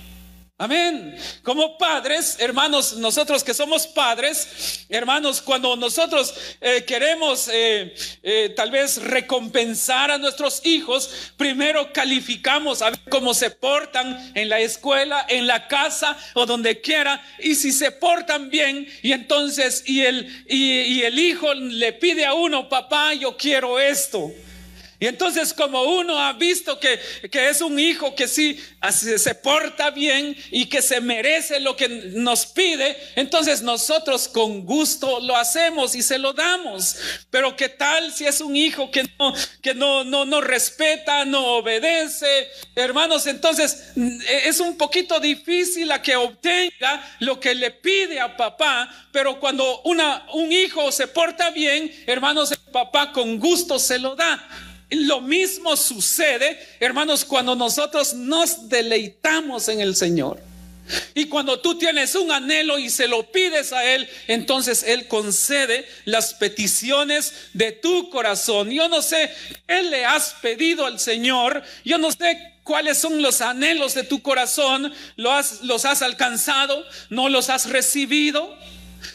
Amén. 0.61 1.17
Como 1.43 1.79
padres, 1.79 2.37
hermanos, 2.39 2.93
nosotros 2.99 3.43
que 3.43 3.55
somos 3.55 3.87
padres, 3.87 4.85
hermanos, 4.91 5.41
cuando 5.41 5.75
nosotros 5.75 6.35
eh, 6.61 6.85
queremos 6.87 7.49
eh, 7.51 7.95
eh, 8.23 8.53
tal 8.55 8.71
vez 8.71 9.03
recompensar 9.03 10.11
a 10.11 10.19
nuestros 10.19 10.61
hijos, 10.67 11.33
primero 11.39 11.91
calificamos 11.95 12.83
a 12.83 12.91
ver 12.91 13.01
cómo 13.09 13.33
se 13.33 13.51
portan 13.51 14.33
en 14.35 14.51
la 14.51 14.61
escuela, 14.61 15.25
en 15.31 15.47
la 15.47 15.67
casa 15.67 16.15
o 16.35 16.45
donde 16.45 16.83
quiera, 16.83 17.25
y 17.39 17.55
si 17.55 17.73
se 17.73 17.91
portan 17.91 18.51
bien, 18.51 18.87
y 19.03 19.13
entonces, 19.13 19.83
y 19.87 20.03
el, 20.03 20.45
y 20.47 21.01
el 21.01 21.19
hijo 21.19 21.55
le 21.55 21.95
pide 21.95 22.27
a 22.27 22.35
uno, 22.35 22.69
papá, 22.69 23.15
yo 23.15 23.35
quiero 23.35 23.81
esto. 23.81 24.31
Y 25.01 25.07
entonces 25.07 25.55
como 25.55 25.83
uno 25.83 26.19
ha 26.19 26.35
visto 26.35 26.79
que, 26.79 27.01
es 27.33 27.63
un 27.63 27.81
hijo 27.81 28.15
que 28.15 28.29
sí 28.29 28.61
se 28.93 29.35
porta 29.35 29.91
bien 29.91 30.37
y 30.51 30.67
que 30.67 30.83
se 30.83 31.01
merece 31.01 31.59
lo 31.59 31.75
que 31.75 31.89
nos 31.89 32.45
pide, 32.45 32.99
entonces 33.17 33.63
nosotros 33.63 34.29
con 34.29 34.67
gusto 34.67 35.21
lo 35.21 35.35
hacemos 35.37 35.95
y 35.95 36.03
se 36.03 36.19
lo 36.19 36.35
damos. 36.35 36.97
Pero 37.31 37.57
qué 37.57 37.71
tal 37.71 38.13
si 38.13 38.27
es 38.27 38.43
un 38.43 38.55
hijo 38.55 38.91
que 38.91 39.05
no, 39.19 39.33
que 39.63 39.73
no, 39.73 40.05
no, 40.05 40.27
no 40.27 40.43
respeta, 40.43 41.25
no 41.25 41.47
obedece, 41.57 42.51
hermanos, 42.75 43.27
entonces 43.27 43.93
es 44.45 44.61
un 44.61 44.77
poquito 44.77 45.19
difícil 45.19 45.91
a 45.93 46.03
que 46.03 46.15
obtenga 46.15 47.17
lo 47.21 47.41
que 47.41 47.55
le 47.55 47.71
pide 47.71 48.21
a 48.21 48.37
papá, 48.37 49.09
pero 49.13 49.41
cuando 49.41 49.81
una, 49.83 50.27
un 50.35 50.53
hijo 50.53 50.93
se 50.93 51.07
porta 51.07 51.49
bien, 51.49 51.91
hermanos, 52.07 52.53
el 52.53 52.59
papá 52.71 53.13
con 53.13 53.39
gusto 53.39 53.79
se 53.79 53.99
lo 53.99 54.15
da. 54.15 54.69
Lo 54.91 55.21
mismo 55.21 55.77
sucede, 55.77 56.59
hermanos, 56.81 57.25
cuando 57.25 57.55
nosotros 57.55 58.15
nos 58.15 58.69
deleitamos 58.69 59.69
en 59.69 59.81
el 59.81 59.95
Señor. 59.95 60.41
Y 61.15 61.27
cuando 61.27 61.61
tú 61.61 61.79
tienes 61.79 62.15
un 62.15 62.33
anhelo 62.33 62.79
y 62.79 62.91
se 62.91 63.07
lo 63.07 63.31
pides 63.31 63.73
a 63.73 63.85
Él, 63.85 64.09
entonces 64.27 64.83
Él 64.83 65.07
concede 65.07 65.87
las 66.05 66.35
peticiones 66.35 67.33
de 67.53 67.73
tu 67.73 68.11
corazón. 68.11 68.71
Yo 68.71 68.89
no 68.89 69.03
sé 69.03 69.31
qué 69.69 69.83
le 69.83 70.05
has 70.05 70.35
pedido 70.43 70.87
al 70.87 70.99
Señor, 70.99 71.63
yo 71.85 71.99
no 71.99 72.11
sé 72.11 72.55
cuáles 72.65 72.99
son 72.99 73.23
los 73.23 73.41
anhelos 73.41 73.95
de 73.95 74.05
tu 74.05 74.23
corazón, 74.23 74.93
¿Los 75.17 75.85
has 75.85 76.03
alcanzado? 76.03 76.85
¿No 77.09 77.29
los 77.29 77.51
has 77.51 77.69
recibido? 77.69 78.57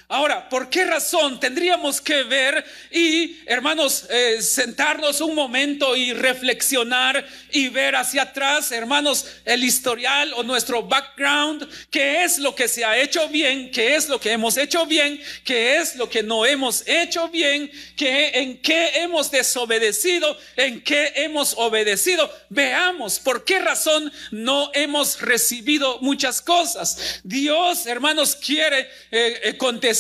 Ahora, 0.08 0.48
¿por 0.50 0.70
qué 0.70 0.86
razón 0.86 1.40
tendríamos 1.40 2.00
que 2.00 2.22
ver 2.22 2.64
y, 2.92 3.40
hermanos, 3.48 4.06
eh, 4.12 4.40
sentarnos 4.40 5.20
un 5.20 5.34
momento 5.34 5.96
y 5.96 6.14
reflexionar 6.14 7.26
y 7.52 7.70
ver 7.70 7.96
hacia 7.96 8.22
atrás, 8.22 8.72
hermanos, 8.72 9.26
el 9.46 9.64
historial 9.64 10.32
o 10.36 10.44
nuestro 10.44 10.84
background? 10.84 11.68
¿Qué 11.90 12.24
es 12.24 12.38
lo 12.38 12.54
que 12.54 12.68
se 12.68 12.86
ha 12.86 13.00
hecho 13.00 13.28
bien? 13.30 13.72
¿Qué 13.72 13.96
es 13.96 14.08
lo 14.08 14.20
que 14.20 14.32
hemos 14.32 14.58
hecho 14.58 14.86
bien? 14.86 15.20
¿Qué 15.44 15.78
es 15.78 15.96
lo 15.96 16.08
que 16.08 16.22
no 16.22 16.46
hemos 16.46 16.88
hecho 16.88 17.28
bien? 17.30 17.72
¿Qué, 17.98 18.30
¿En 18.36 18.62
qué 18.62 19.02
hemos 19.02 19.32
desobedecido? 19.32 20.38
¿En 20.56 20.84
qué 20.84 21.14
hemos 21.16 21.56
obedecido? 21.58 22.32
Veamos 22.50 23.20
por 23.20 23.44
qué 23.44 23.58
razón 23.58 24.14
no 24.30 24.70
hemos 24.76 25.20
recibido 25.20 25.98
muchas 26.02 26.44
cosas. 26.44 27.22
Dios, 27.24 27.88
hermanos, 27.88 28.36
quiere 28.36 28.82
eh, 29.10 29.40
eh, 29.42 29.58
contestar 29.58 29.95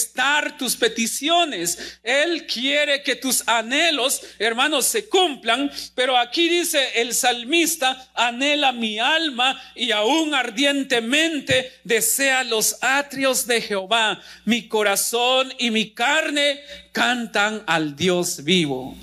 tus 0.58 0.76
peticiones. 0.76 2.00
Él 2.04 2.46
quiere 2.46 3.04
que 3.04 3.16
tus 3.16 3.48
anhelos, 3.48 4.22
hermanos, 4.40 4.86
se 4.86 5.08
cumplan. 5.08 5.72
Pero 5.94 6.18
aquí 6.18 6.50
dice 6.50 6.80
el 6.96 7.14
salmista, 7.14 8.10
anhela 8.14 8.72
mi 8.72 9.00
alma 9.00 9.62
y 9.76 9.92
aún 9.92 10.34
ardientemente 10.34 11.72
desea 11.84 12.44
los 12.44 12.78
atrios 12.82 13.48
de 13.48 13.62
Jehová. 13.62 14.22
Mi 14.46 14.68
corazón 14.68 15.54
y 15.58 15.72
mi 15.72 15.92
carne 15.92 16.60
cantan 16.92 17.64
al 17.68 17.96
Dios 17.96 18.44
vivo. 18.44 18.96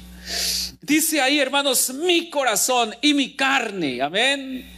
Dice 0.81 1.21
ahí, 1.21 1.39
hermanos, 1.39 1.93
mi 1.95 2.31
corazón 2.31 2.95
y 3.01 3.15
mi 3.15 3.35
carne. 3.35 4.03
Amén. 4.03 4.72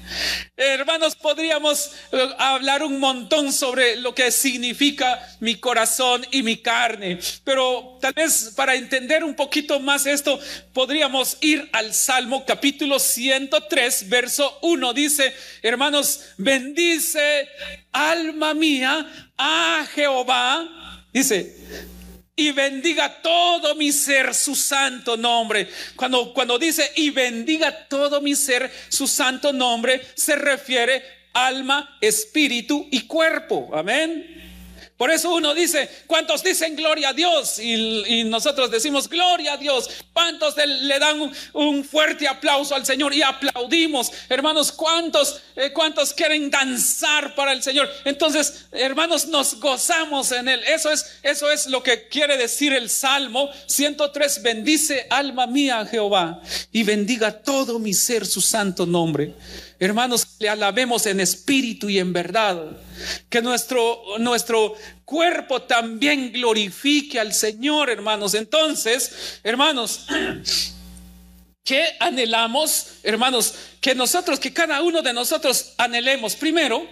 Hermanos, 0.56 1.16
podríamos 1.16 1.90
eh, 2.12 2.28
hablar 2.38 2.82
un 2.82 3.00
montón 3.00 3.52
sobre 3.52 3.96
lo 3.96 4.14
que 4.14 4.30
significa 4.30 5.20
mi 5.40 5.56
corazón 5.56 6.26
y 6.30 6.42
mi 6.42 6.58
carne, 6.58 7.18
pero 7.44 7.98
tal 8.00 8.12
vez 8.12 8.52
para 8.56 8.74
entender 8.74 9.24
un 9.24 9.34
poquito 9.34 9.80
más 9.80 10.06
esto, 10.06 10.38
podríamos 10.72 11.38
ir 11.40 11.68
al 11.72 11.92
Salmo 11.92 12.44
capítulo 12.46 12.98
103, 12.98 14.08
verso 14.08 14.58
1. 14.62 14.92
Dice, 14.92 15.34
hermanos, 15.62 16.20
bendice 16.36 17.48
alma 17.92 18.54
mía 18.54 19.30
a 19.36 19.86
Jehová. 19.94 21.04
Dice, 21.12 21.56
y 22.36 22.50
bendiga 22.52 23.22
todo 23.22 23.74
mi 23.74 23.92
ser 23.92 24.34
su 24.34 24.54
santo 24.54 25.16
nombre. 25.16 25.68
Cuando, 25.94 26.32
cuando 26.34 26.58
dice 26.58 26.90
y 26.96 27.10
bendiga 27.10 27.86
todo 27.88 28.20
mi 28.20 28.34
ser 28.34 28.70
su 28.88 29.06
santo 29.06 29.52
nombre, 29.52 30.00
se 30.14 30.36
refiere 30.36 31.02
alma, 31.32 31.96
espíritu 32.00 32.88
y 32.90 33.06
cuerpo. 33.06 33.70
Amén. 33.72 34.53
Por 34.96 35.10
eso 35.10 35.34
uno 35.34 35.54
dice, 35.54 35.90
¿cuántos 36.06 36.44
dicen 36.44 36.76
gloria 36.76 37.08
a 37.08 37.12
Dios? 37.12 37.58
Y, 37.58 38.22
nosotros 38.24 38.70
decimos 38.70 39.08
gloria 39.08 39.54
a 39.54 39.56
Dios. 39.56 39.90
¿Cuántos 40.12 40.54
le 40.56 40.98
dan 41.00 41.32
un, 41.52 41.84
fuerte 41.84 42.28
aplauso 42.28 42.76
al 42.76 42.86
Señor 42.86 43.12
y 43.12 43.20
aplaudimos? 43.20 44.12
Hermanos, 44.28 44.70
¿cuántos, 44.70 45.40
eh, 45.56 45.72
¿cuántos 45.72 46.14
quieren 46.14 46.48
danzar 46.48 47.34
para 47.34 47.52
el 47.52 47.60
Señor? 47.60 47.90
Entonces, 48.04 48.66
hermanos, 48.70 49.26
nos 49.26 49.58
gozamos 49.58 50.30
en 50.30 50.48
Él. 50.48 50.60
Eso 50.64 50.92
es, 50.92 51.04
eso 51.24 51.50
es 51.50 51.66
lo 51.66 51.82
que 51.82 52.06
quiere 52.06 52.36
decir 52.36 52.72
el 52.72 52.88
Salmo 52.88 53.50
103. 53.66 54.42
Bendice 54.42 55.08
alma 55.10 55.48
mía 55.48 55.84
Jehová 55.90 56.40
y 56.70 56.84
bendiga 56.84 57.32
todo 57.32 57.80
mi 57.80 57.94
ser 57.94 58.24
su 58.24 58.40
santo 58.40 58.86
nombre. 58.86 59.34
Hermanos, 59.84 60.36
le 60.38 60.48
alabemos 60.48 61.04
en 61.04 61.20
espíritu 61.20 61.90
y 61.90 61.98
en 61.98 62.14
verdad. 62.14 62.58
Que 63.28 63.42
nuestro, 63.42 64.02
nuestro 64.18 64.74
cuerpo 65.04 65.60
también 65.60 66.32
glorifique 66.32 67.20
al 67.20 67.34
Señor, 67.34 67.90
hermanos. 67.90 68.32
Entonces, 68.32 69.40
hermanos, 69.42 70.06
¿qué 71.64 71.84
anhelamos? 72.00 72.86
Hermanos, 73.02 73.54
que 73.78 73.94
nosotros, 73.94 74.40
que 74.40 74.54
cada 74.54 74.80
uno 74.80 75.02
de 75.02 75.12
nosotros 75.12 75.74
anhelemos. 75.76 76.34
Primero, 76.34 76.88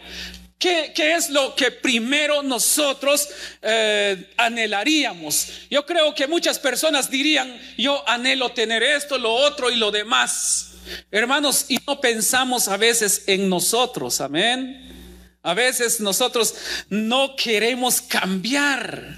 ¿Qué, 0.59 0.93
es 1.17 1.29
lo 1.31 1.57
que 1.57 1.73
primero 1.73 2.41
nosotros 2.41 3.29
eh, 3.63 4.31
anhelaríamos? 4.37 5.49
Yo 5.69 5.85
creo 5.85 6.15
que 6.15 6.29
muchas 6.29 6.61
personas 6.61 7.11
dirían, 7.11 7.61
yo 7.77 8.09
anhelo 8.09 8.53
tener 8.53 8.81
esto, 8.81 9.19
lo 9.19 9.33
otro 9.33 9.71
y 9.71 9.77
lo 9.77 9.91
demás. 9.91 10.72
Hermanos, 11.11 11.67
y 11.69 11.79
no 11.87 12.01
pensamos 12.01 12.69
a 12.69 12.77
veces 12.77 13.25
en 13.27 13.49
nosotros, 13.49 14.21
amén. 14.21 14.93
A 15.43 15.55
veces 15.55 16.01
nosotros 16.01 16.55
no 16.89 17.35
queremos 17.37 18.01
cambiar. 18.01 19.17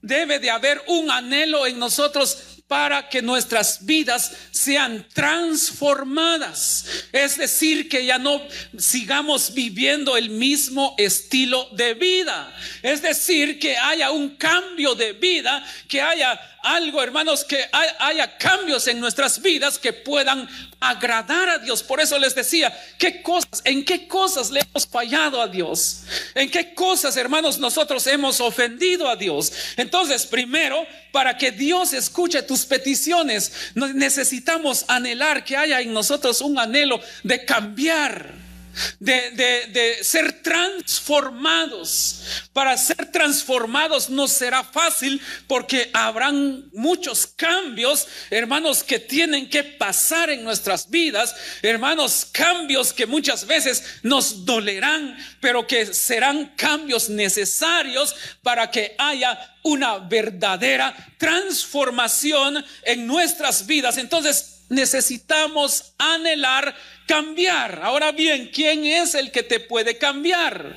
Debe 0.00 0.38
de 0.38 0.50
haber 0.50 0.82
un 0.88 1.10
anhelo 1.10 1.66
en 1.66 1.78
nosotros 1.78 2.52
para 2.72 3.10
que 3.10 3.20
nuestras 3.20 3.84
vidas 3.84 4.32
sean 4.50 5.06
transformadas. 5.12 6.86
Es 7.12 7.36
decir, 7.36 7.86
que 7.86 8.06
ya 8.06 8.16
no 8.16 8.40
sigamos 8.78 9.52
viviendo 9.52 10.16
el 10.16 10.30
mismo 10.30 10.94
estilo 10.96 11.68
de 11.72 11.92
vida. 11.92 12.50
Es 12.82 13.02
decir, 13.02 13.58
que 13.58 13.76
haya 13.76 14.10
un 14.10 14.36
cambio 14.36 14.94
de 14.94 15.12
vida, 15.12 15.62
que 15.86 16.00
haya 16.00 16.40
algo, 16.62 17.02
hermanos, 17.02 17.44
que 17.44 17.58
haya 17.98 18.36
cambios 18.38 18.86
en 18.86 19.00
nuestras 19.00 19.42
vidas 19.42 19.78
que 19.78 19.92
puedan 19.92 20.48
agradar 20.80 21.48
a 21.48 21.58
Dios. 21.58 21.82
Por 21.82 22.00
eso 22.00 22.18
les 22.18 22.34
decía, 22.34 22.72
¿qué 22.98 23.22
cosas, 23.22 23.62
en 23.64 23.84
qué 23.84 24.06
cosas 24.08 24.50
le 24.50 24.60
hemos 24.60 24.86
fallado 24.86 25.40
a 25.40 25.48
Dios? 25.48 26.02
¿En 26.34 26.50
qué 26.50 26.74
cosas, 26.74 27.16
hermanos, 27.16 27.58
nosotros 27.58 28.06
hemos 28.06 28.40
ofendido 28.40 29.08
a 29.08 29.16
Dios? 29.16 29.52
Entonces, 29.76 30.26
primero, 30.26 30.86
para 31.10 31.36
que 31.36 31.50
Dios 31.50 31.92
escuche 31.92 32.42
tus 32.42 32.64
peticiones, 32.64 33.52
necesitamos 33.74 34.84
anhelar 34.88 35.44
que 35.44 35.56
haya 35.56 35.80
en 35.80 35.92
nosotros 35.92 36.40
un 36.40 36.58
anhelo 36.58 37.00
de 37.22 37.44
cambiar 37.44 38.51
de, 38.98 39.98
ser 40.02 40.42
transformados. 40.42 42.22
Para 42.52 42.76
ser 42.76 43.10
transformados 43.10 44.10
no 44.10 44.28
será 44.28 44.64
fácil 44.64 45.20
porque 45.46 45.90
habrán 45.92 46.68
muchos 46.72 47.26
cambios, 47.26 48.06
hermanos, 48.30 48.82
que 48.82 48.98
tienen 48.98 49.48
que 49.48 49.64
pasar 49.64 50.30
en 50.30 50.44
nuestras 50.44 50.90
vidas, 50.90 51.34
hermanos, 51.62 52.26
cambios 52.30 52.92
que 52.92 53.06
muchas 53.06 53.46
veces 53.46 53.82
nos 54.02 54.44
dolerán, 54.44 55.16
pero 55.40 55.66
que 55.66 55.86
serán 55.86 56.52
cambios 56.56 57.08
necesarios 57.08 58.14
para 58.42 58.70
que 58.70 58.94
haya 58.98 59.56
una 59.62 59.98
verdadera 59.98 60.94
transformación 61.18 62.64
en 62.84 63.06
nuestras 63.06 63.66
vidas. 63.66 63.96
Entonces 63.96 64.62
necesitamos 64.68 65.92
anhelar 65.98 66.74
cambiar. 67.06 67.80
Ahora 67.82 68.12
bien, 68.12 68.50
¿quién 68.52 68.84
es 68.84 69.14
el 69.14 69.30
que 69.30 69.42
te 69.42 69.60
puede 69.60 69.98
cambiar? 69.98 70.76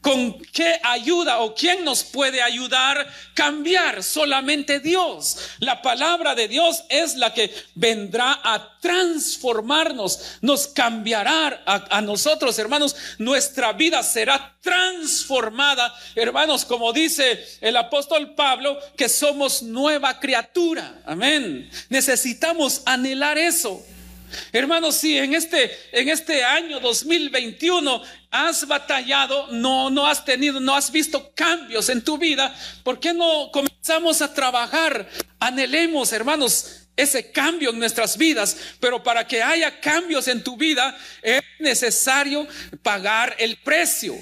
¿Con 0.00 0.38
qué 0.52 0.78
ayuda 0.82 1.40
o 1.40 1.54
quién 1.54 1.84
nos 1.84 2.04
puede 2.04 2.42
ayudar 2.42 3.06
cambiar? 3.34 4.02
Solamente 4.02 4.80
Dios. 4.80 5.38
La 5.58 5.82
palabra 5.82 6.34
de 6.34 6.48
Dios 6.48 6.84
es 6.88 7.16
la 7.16 7.34
que 7.34 7.52
vendrá 7.74 8.40
a 8.42 8.78
transformarnos, 8.80 10.38
nos 10.42 10.68
cambiará 10.68 11.62
a, 11.66 11.96
a 11.98 12.00
nosotros, 12.00 12.58
hermanos. 12.58 12.94
Nuestra 13.18 13.72
vida 13.72 14.02
será 14.02 14.56
transformada, 14.60 15.94
hermanos, 16.14 16.64
como 16.64 16.92
dice 16.92 17.44
el 17.60 17.76
apóstol 17.76 18.34
Pablo, 18.34 18.78
que 18.96 19.08
somos 19.08 19.62
nueva 19.62 20.18
criatura. 20.20 21.02
Amén. 21.04 21.70
Necesitamos 21.88 22.82
anhelar 22.84 23.38
eso. 23.38 23.84
Hermanos, 24.52 24.96
si 24.96 25.16
en 25.18 25.34
este, 25.34 25.70
en 25.92 26.08
este 26.08 26.44
año 26.44 26.80
2021 26.80 28.02
has 28.30 28.66
batallado, 28.66 29.48
no, 29.52 29.90
no 29.90 30.06
has 30.06 30.24
tenido, 30.24 30.60
no 30.60 30.74
has 30.74 30.90
visto 30.90 31.32
cambios 31.34 31.88
en 31.88 32.02
tu 32.02 32.18
vida, 32.18 32.54
¿por 32.82 33.00
qué 33.00 33.12
no 33.12 33.50
comenzamos 33.52 34.22
a 34.22 34.32
trabajar? 34.32 35.08
Anhelemos, 35.38 36.12
hermanos, 36.12 36.86
ese 36.96 37.30
cambio 37.30 37.70
en 37.70 37.78
nuestras 37.78 38.16
vidas, 38.16 38.56
pero 38.80 39.02
para 39.02 39.26
que 39.26 39.42
haya 39.42 39.80
cambios 39.80 40.28
en 40.28 40.42
tu 40.42 40.56
vida 40.56 40.96
es 41.22 41.42
necesario 41.58 42.46
pagar 42.82 43.36
el 43.38 43.56
precio. 43.58 44.16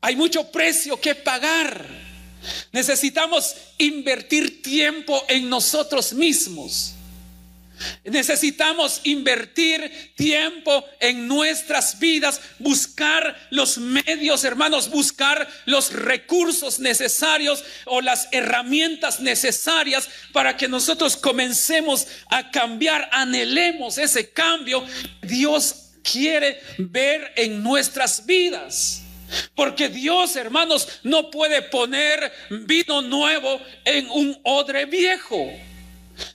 Hay 0.00 0.16
mucho 0.16 0.50
precio 0.50 1.00
que 1.00 1.14
pagar. 1.14 1.86
Necesitamos 2.72 3.54
invertir 3.78 4.62
tiempo 4.62 5.24
en 5.28 5.48
nosotros 5.48 6.12
mismos. 6.12 6.94
Necesitamos 8.04 9.00
invertir 9.04 10.12
tiempo 10.16 10.84
en 11.00 11.26
nuestras 11.28 11.98
vidas, 11.98 12.40
buscar 12.58 13.36
los 13.50 13.78
medios, 13.78 14.44
hermanos, 14.44 14.90
buscar 14.90 15.48
los 15.66 15.92
recursos 15.92 16.80
necesarios 16.80 17.64
o 17.86 18.00
las 18.00 18.28
herramientas 18.32 19.20
necesarias 19.20 20.08
para 20.32 20.56
que 20.56 20.68
nosotros 20.68 21.16
comencemos 21.16 22.06
a 22.28 22.50
cambiar, 22.50 23.08
anhelemos 23.12 23.98
ese 23.98 24.30
cambio. 24.30 24.84
Dios 25.22 25.90
quiere 26.02 26.60
ver 26.78 27.32
en 27.36 27.62
nuestras 27.62 28.26
vidas. 28.26 29.02
Porque 29.54 29.88
Dios, 29.88 30.36
hermanos, 30.36 31.00
no 31.04 31.30
puede 31.30 31.62
poner 31.62 32.32
vino 32.50 33.00
nuevo 33.00 33.60
en 33.84 34.10
un 34.10 34.38
odre 34.44 34.84
viejo. 34.84 35.50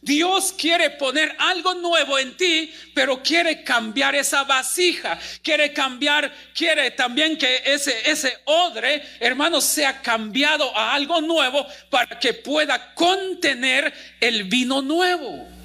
Dios 0.01 0.53
quiere 0.57 0.91
poner 0.91 1.35
algo 1.39 1.73
nuevo 1.75 2.17
en 2.17 2.35
ti, 2.37 2.73
pero 2.93 3.21
quiere 3.21 3.63
cambiar 3.63 4.15
esa 4.15 4.43
vasija, 4.43 5.19
quiere 5.41 5.73
cambiar, 5.73 6.33
quiere 6.53 6.91
también 6.91 7.37
que 7.37 7.63
ese, 7.65 8.09
ese 8.09 8.37
odre, 8.45 9.03
hermanos, 9.19 9.63
sea 9.63 10.01
cambiado 10.01 10.75
a 10.75 10.93
algo 10.93 11.21
nuevo 11.21 11.65
para 11.89 12.19
que 12.19 12.33
pueda 12.33 12.93
contener 12.93 13.93
el 14.19 14.45
vino 14.45 14.81
nuevo. 14.81 15.56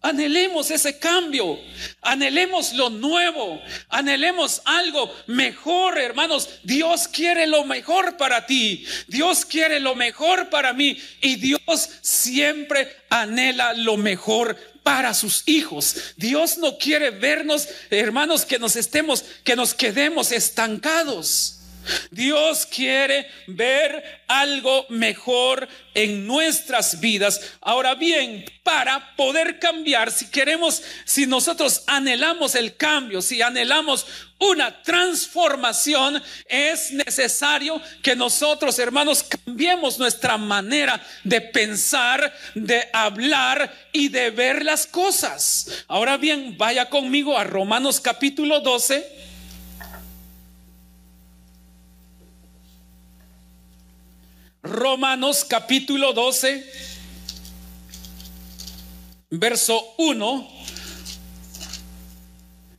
Anhelemos 0.00 0.70
ese 0.70 0.96
cambio, 1.00 1.58
anhelemos 2.02 2.72
lo 2.74 2.88
nuevo, 2.88 3.60
anhelemos 3.88 4.62
algo 4.64 5.12
mejor, 5.26 5.98
hermanos. 5.98 6.48
Dios 6.62 7.08
quiere 7.08 7.48
lo 7.48 7.64
mejor 7.64 8.16
para 8.16 8.46
ti, 8.46 8.86
Dios 9.08 9.44
quiere 9.44 9.80
lo 9.80 9.96
mejor 9.96 10.50
para 10.50 10.72
mí 10.72 10.96
y 11.20 11.34
Dios 11.34 11.88
siempre 12.00 12.94
anhela 13.10 13.74
lo 13.74 13.96
mejor 13.96 14.56
para 14.84 15.14
sus 15.14 15.42
hijos. 15.46 16.14
Dios 16.16 16.58
no 16.58 16.78
quiere 16.78 17.10
vernos, 17.10 17.68
hermanos, 17.90 18.44
que 18.44 18.60
nos 18.60 18.76
estemos, 18.76 19.24
que 19.42 19.56
nos 19.56 19.74
quedemos 19.74 20.30
estancados. 20.30 21.57
Dios 22.10 22.66
quiere 22.66 23.30
ver 23.46 24.22
algo 24.28 24.86
mejor 24.88 25.68
en 25.94 26.26
nuestras 26.26 27.00
vidas. 27.00 27.40
Ahora 27.60 27.94
bien, 27.94 28.44
para 28.62 29.16
poder 29.16 29.58
cambiar, 29.58 30.12
si 30.12 30.30
queremos, 30.30 30.82
si 31.04 31.26
nosotros 31.26 31.82
anhelamos 31.86 32.54
el 32.54 32.76
cambio, 32.76 33.22
si 33.22 33.42
anhelamos 33.42 34.06
una 34.38 34.82
transformación, 34.82 36.22
es 36.46 36.92
necesario 36.92 37.80
que 38.02 38.14
nosotros, 38.14 38.78
hermanos, 38.78 39.24
cambiemos 39.24 39.98
nuestra 39.98 40.36
manera 40.36 41.04
de 41.24 41.40
pensar, 41.40 42.32
de 42.54 42.88
hablar 42.92 43.74
y 43.92 44.08
de 44.08 44.30
ver 44.30 44.64
las 44.64 44.86
cosas. 44.86 45.84
Ahora 45.88 46.16
bien, 46.16 46.56
vaya 46.56 46.88
conmigo 46.88 47.36
a 47.36 47.44
Romanos 47.44 48.00
capítulo 48.00 48.60
12. 48.60 49.27
Romanos 54.68 55.46
capítulo 55.48 56.12
12, 56.12 56.62
verso 59.30 59.94
1, 59.96 60.48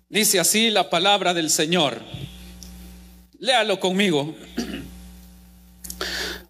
dice 0.07 0.39
así 0.39 0.69
la 0.69 0.87
palabra 0.91 1.33
del 1.33 1.49
Señor. 1.49 1.99
Léalo 3.39 3.79
conmigo. 3.79 4.35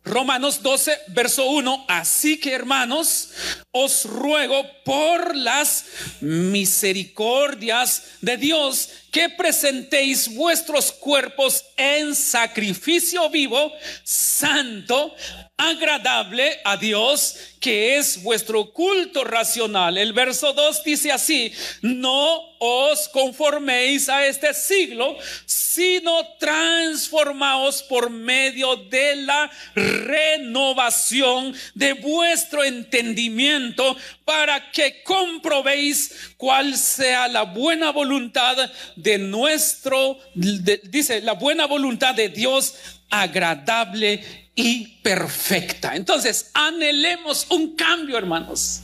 Romanos 0.03 0.61
12, 0.61 0.97
verso 1.09 1.45
1. 1.45 1.85
Así 1.87 2.39
que 2.39 2.51
hermanos, 2.51 3.29
os 3.71 4.05
ruego 4.05 4.65
por 4.83 5.35
las 5.37 5.85
misericordias 6.19 8.03
de 8.21 8.35
Dios 8.35 8.89
que 9.11 9.29
presentéis 9.29 10.33
vuestros 10.33 10.91
cuerpos 10.91 11.65
en 11.77 12.15
sacrificio 12.15 13.29
vivo, 13.29 13.71
santo, 14.03 15.15
agradable 15.59 16.59
a 16.63 16.77
Dios, 16.77 17.35
que 17.59 17.97
es 17.97 18.23
vuestro 18.23 18.71
culto 18.71 19.25
racional. 19.25 19.97
El 19.97 20.13
verso 20.13 20.53
2 20.53 20.83
dice 20.83 21.11
así, 21.11 21.51
no 21.81 22.49
os 22.59 23.09
conforméis 23.09 24.07
a 24.07 24.25
este 24.25 24.53
siglo, 24.53 25.17
sino 25.45 26.25
transformaos 26.37 27.83
por 27.83 28.09
medio 28.09 28.75
de 28.75 29.17
la 29.17 29.51
renovación 29.75 31.53
de 31.73 31.93
vuestro 31.93 32.63
entendimiento 32.63 33.97
para 34.23 34.71
que 34.71 35.03
comprobéis 35.03 36.33
cuál 36.37 36.75
sea 36.77 37.27
la 37.27 37.43
buena 37.43 37.91
voluntad 37.91 38.57
de 39.01 39.17
nuestro, 39.17 40.17
dice, 40.35 41.21
la 41.21 41.33
buena 41.33 41.65
voluntad 41.67 42.15
de 42.15 42.29
Dios 42.29 42.75
agradable 43.09 44.23
y 44.55 44.87
perfecta. 45.01 45.95
Entonces, 45.95 46.51
anhelemos 46.53 47.47
un 47.49 47.75
cambio, 47.75 48.17
hermanos. 48.17 48.81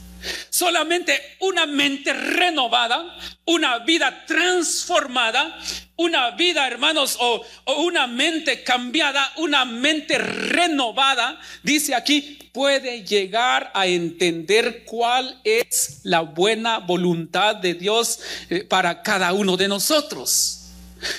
Solamente 0.50 1.36
una 1.40 1.66
mente 1.66 2.12
renovada, 2.12 3.16
una 3.44 3.78
vida 3.80 4.24
transformada, 4.26 5.58
una 5.96 6.30
vida, 6.32 6.66
hermanos, 6.66 7.16
o, 7.20 7.44
una 7.78 8.06
mente 8.06 8.62
cambiada, 8.62 9.32
una 9.36 9.64
mente 9.64 10.18
renovada, 10.18 11.40
dice 11.62 11.94
aquí, 11.94 12.38
puede 12.52 13.04
llegar 13.04 13.70
a 13.74 13.86
entender 13.86 14.84
cuál 14.84 15.40
es 15.44 16.00
la 16.04 16.20
buena 16.20 16.78
voluntad 16.78 17.56
de 17.56 17.74
Dios 17.74 18.20
eh, 18.50 18.64
para 18.64 19.02
cada 19.02 19.32
uno 19.32 19.56
de 19.56 19.68
nosotros. 19.68 20.65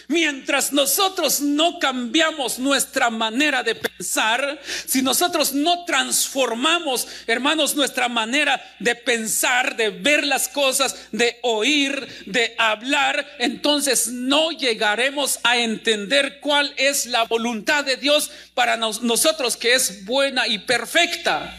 Mientras 0.08 0.74
nosotros 0.74 1.40
no 1.40 1.78
cambiamos 1.78 2.58
nuestra 2.58 3.10
manera 3.10 3.62
de 3.62 3.76
pensar, 3.76 4.60
si 4.86 5.02
nosotros 5.02 5.54
no 5.54 5.86
transformamos, 5.86 7.08
hermanos, 7.28 7.76
nuestra 7.76 8.10
manera 8.10 8.60
de 8.80 8.96
pensar, 8.96 9.76
de 9.76 9.90
ver 9.90 10.26
las 10.26 10.48
cosas, 10.48 10.96
de 11.12 11.38
oír, 11.44 12.08
de 12.26 12.56
hablar, 12.58 13.28
entonces 13.38 14.08
no 14.08 14.52
llegaremos 14.52 15.40
a 15.44 15.58
entender 15.58 16.40
cuál 16.40 16.74
es 16.78 17.06
la 17.06 17.24
voluntad 17.24 17.84
de 17.84 17.98
Dios 17.98 18.32
para 18.56 18.78
nosotros 18.78 19.58
que 19.58 19.76
es 19.76 20.06
buena 20.06 20.48
y 20.48 20.60
perfecta. 20.60 21.56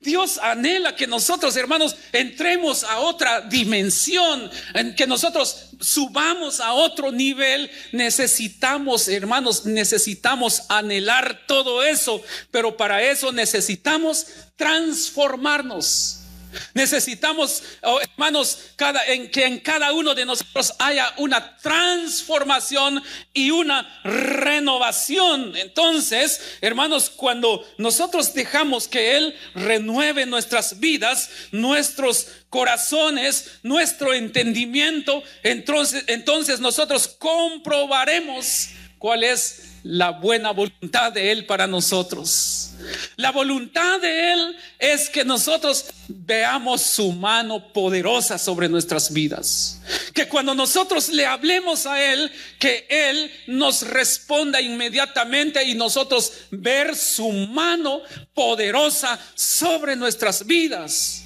Dios 0.00 0.38
anhela 0.42 0.94
que 0.94 1.06
nosotros, 1.06 1.56
hermanos, 1.56 1.96
entremos 2.12 2.84
a 2.84 2.98
otra 2.98 3.42
dimensión, 3.42 4.50
en 4.74 4.94
que 4.94 5.06
nosotros 5.06 5.65
subamos 5.80 6.60
a 6.60 6.72
otro 6.72 7.12
nivel. 7.12 7.70
Necesitamos, 7.92 9.08
hermanos, 9.08 9.66
necesitamos 9.66 10.62
anhelar 10.68 11.44
todo 11.46 11.82
eso, 11.84 12.22
pero 12.50 12.76
para 12.76 13.02
eso 13.02 13.32
necesitamos 13.32 14.26
transformarnos. 14.56 16.25
Necesitamos, 16.74 17.62
oh, 17.82 18.00
hermanos, 18.00 18.58
cada, 18.76 19.04
en 19.06 19.30
que 19.30 19.44
en 19.44 19.60
cada 19.60 19.92
uno 19.92 20.14
de 20.14 20.24
nosotros 20.24 20.72
haya 20.78 21.12
una 21.16 21.56
transformación 21.58 23.02
y 23.32 23.50
una 23.50 24.00
renovación. 24.04 25.56
Entonces, 25.56 26.40
hermanos, 26.60 27.10
cuando 27.10 27.66
nosotros 27.78 28.34
dejamos 28.34 28.88
que 28.88 29.16
Él 29.16 29.34
renueve 29.54 30.26
nuestras 30.26 30.78
vidas, 30.78 31.30
nuestros 31.52 32.28
corazones, 32.50 33.58
nuestro 33.62 34.14
entendimiento, 34.14 35.22
entonces, 35.42 36.04
entonces 36.06 36.60
nosotros 36.60 37.08
comprobaremos 37.08 38.68
cuál 38.98 39.24
es 39.24 39.62
la 39.82 40.10
buena 40.10 40.50
voluntad 40.50 41.12
de 41.12 41.30
Él 41.30 41.46
para 41.46 41.66
nosotros. 41.66 42.70
La 43.16 43.30
voluntad 43.30 44.00
de 44.00 44.32
Él 44.32 44.56
es 44.78 45.08
que 45.08 45.24
nosotros 45.24 45.86
veamos 46.08 46.82
su 46.82 47.12
mano 47.12 47.72
poderosa 47.72 48.38
sobre 48.38 48.68
nuestras 48.68 49.12
vidas. 49.12 49.80
Que 50.12 50.28
cuando 50.28 50.54
nosotros 50.54 51.08
le 51.08 51.24
hablemos 51.24 51.86
a 51.86 52.02
Él, 52.02 52.30
que 52.58 52.86
Él 52.88 53.30
nos 53.46 53.82
responda 53.82 54.60
inmediatamente 54.60 55.62
y 55.64 55.74
nosotros 55.74 56.32
ver 56.50 56.96
su 56.96 57.30
mano 57.30 58.00
poderosa 58.34 59.18
sobre 59.34 59.94
nuestras 59.94 60.46
vidas. 60.46 61.22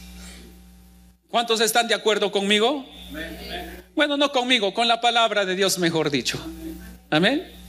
¿Cuántos 1.28 1.61
están 1.61 1.88
de 1.88 1.94
acuerdo 1.94 2.30
conmigo? 2.30 2.85
Bueno, 3.94 4.16
no 4.16 4.33
conmigo, 4.33 4.74
con 4.74 4.88
la 4.88 5.00
palabra 5.00 5.44
de 5.44 5.54
Dios, 5.54 5.78
mejor 5.78 6.11
dicho. 6.11 6.38
Amén. 7.11 7.59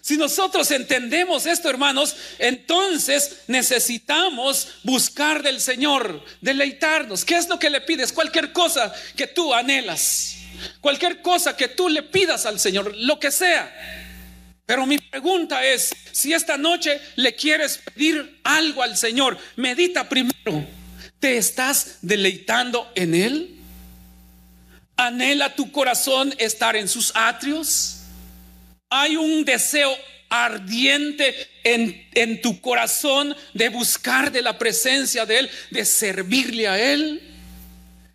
Si 0.00 0.16
nosotros 0.16 0.70
entendemos 0.70 1.46
esto, 1.46 1.70
hermanos, 1.70 2.16
entonces 2.38 3.38
necesitamos 3.46 4.68
buscar 4.82 5.42
del 5.42 5.60
Señor, 5.60 6.22
deleitarnos. 6.40 7.24
¿Qué 7.24 7.36
es 7.36 7.48
lo 7.48 7.58
que 7.58 7.70
le 7.70 7.80
pides? 7.80 8.12
Cualquier 8.12 8.52
cosa 8.52 8.92
que 9.16 9.26
tú 9.26 9.54
anhelas, 9.54 10.36
cualquier 10.80 11.22
cosa 11.22 11.56
que 11.56 11.68
tú 11.68 11.88
le 11.88 12.02
pidas 12.02 12.46
al 12.46 12.60
Señor, 12.60 12.94
lo 12.96 13.18
que 13.18 13.30
sea. 13.30 13.72
Pero 14.66 14.86
mi 14.86 14.98
pregunta 14.98 15.64
es, 15.64 15.90
si 16.12 16.32
esta 16.32 16.56
noche 16.56 17.00
le 17.16 17.34
quieres 17.34 17.78
pedir 17.78 18.40
algo 18.44 18.82
al 18.82 18.96
Señor, 18.96 19.36
medita 19.56 20.08
primero, 20.08 20.64
¿te 21.18 21.36
estás 21.36 21.98
deleitando 22.02 22.90
en 22.94 23.14
Él? 23.14 23.56
¿Anhela 24.96 25.54
tu 25.54 25.72
corazón 25.72 26.34
estar 26.38 26.76
en 26.76 26.86
sus 26.86 27.10
atrios? 27.16 27.99
Hay 28.90 29.16
un 29.16 29.44
deseo 29.44 29.96
ardiente 30.28 31.34
en, 31.64 32.06
en, 32.12 32.42
tu 32.42 32.60
corazón 32.60 33.34
de 33.54 33.68
buscar 33.68 34.30
de 34.30 34.42
la 34.42 34.58
presencia 34.58 35.24
de 35.24 35.38
Él, 35.40 35.50
de 35.70 35.84
servirle 35.84 36.68
a 36.68 36.78
Él. 36.78 37.22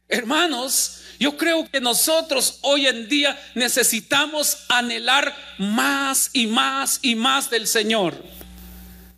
Hermanos, 0.07 1.01
yo 1.19 1.37
creo 1.37 1.69
que 1.69 1.81
nosotros 1.81 2.59
hoy 2.61 2.87
en 2.87 3.07
día 3.07 3.39
necesitamos 3.55 4.65
anhelar 4.69 5.35
más 5.57 6.29
y 6.33 6.47
más 6.47 6.99
y 7.01 7.15
más 7.15 7.49
del 7.49 7.67
Señor. 7.67 8.21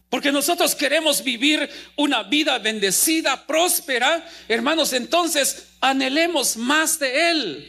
Porque 0.10 0.32
nosotros 0.32 0.74
queremos 0.74 1.24
vivir 1.24 1.70
una 1.98 2.24
vida 2.24 2.58
bendecida, 2.60 3.46
próspera. 3.46 4.26
Hermanos, 4.48 4.94
entonces 4.94 5.68
anhelemos 5.82 6.56
más 6.56 6.98
de 6.98 7.32
Él 7.32 7.68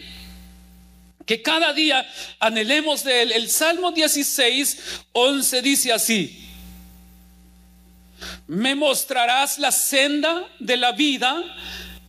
que 1.28 1.42
cada 1.42 1.74
día 1.74 2.08
anhelemos 2.40 3.04
de 3.04 3.20
Él. 3.20 3.32
El 3.32 3.50
Salmo 3.50 3.92
16, 3.92 4.78
11 5.12 5.62
dice 5.62 5.92
así, 5.92 6.48
me 8.46 8.74
mostrarás 8.74 9.58
la 9.58 9.70
senda 9.70 10.48
de 10.58 10.78
la 10.78 10.92
vida, 10.92 11.44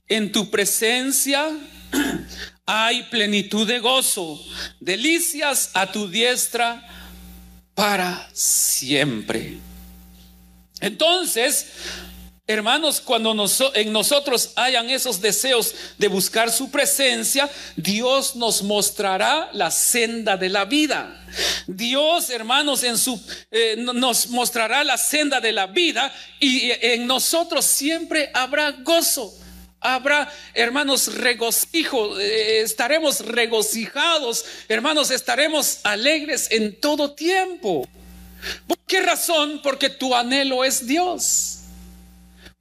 en 0.07 0.31
tu 0.31 0.49
presencia 0.49 1.51
hay 2.65 3.03
plenitud 3.03 3.67
de 3.67 3.79
gozo, 3.79 4.41
delicias 4.79 5.71
a 5.73 5.91
tu 5.91 6.07
diestra 6.07 6.87
para 7.75 8.29
siempre. 8.31 9.57
Entonces, 10.79 11.73
Hermanos, 12.49 12.99
cuando 12.99 13.29
en 13.75 13.93
nosotros 13.93 14.53
hayan 14.55 14.89
esos 14.89 15.21
deseos 15.21 15.75
de 15.99 16.07
buscar 16.07 16.51
su 16.51 16.71
presencia, 16.71 17.47
Dios 17.75 18.35
nos 18.35 18.63
mostrará 18.63 19.51
la 19.53 19.69
senda 19.69 20.35
de 20.35 20.49
la 20.49 20.65
vida. 20.65 21.27
Dios, 21.67 22.31
hermanos, 22.31 22.81
en 22.81 22.97
su, 22.97 23.21
eh, 23.51 23.75
nos 23.77 24.29
mostrará 24.29 24.83
la 24.83 24.97
senda 24.97 25.39
de 25.39 25.51
la 25.51 25.67
vida 25.67 26.11
y 26.39 26.71
en 26.71 27.05
nosotros 27.05 27.65
siempre 27.65 28.31
habrá 28.33 28.71
gozo. 28.71 29.31
Habrá, 29.79 30.27
hermanos, 30.55 31.13
regocijo, 31.13 32.19
eh, 32.19 32.61
estaremos 32.61 33.19
regocijados, 33.19 34.43
hermanos, 34.67 35.11
estaremos 35.11 35.81
alegres 35.83 36.47
en 36.49 36.79
todo 36.79 37.11
tiempo. 37.11 37.87
¿Por 38.65 38.79
qué 38.87 39.01
razón? 39.01 39.61
Porque 39.61 39.91
tu 39.91 40.15
anhelo 40.15 40.63
es 40.63 40.87
Dios. 40.87 41.58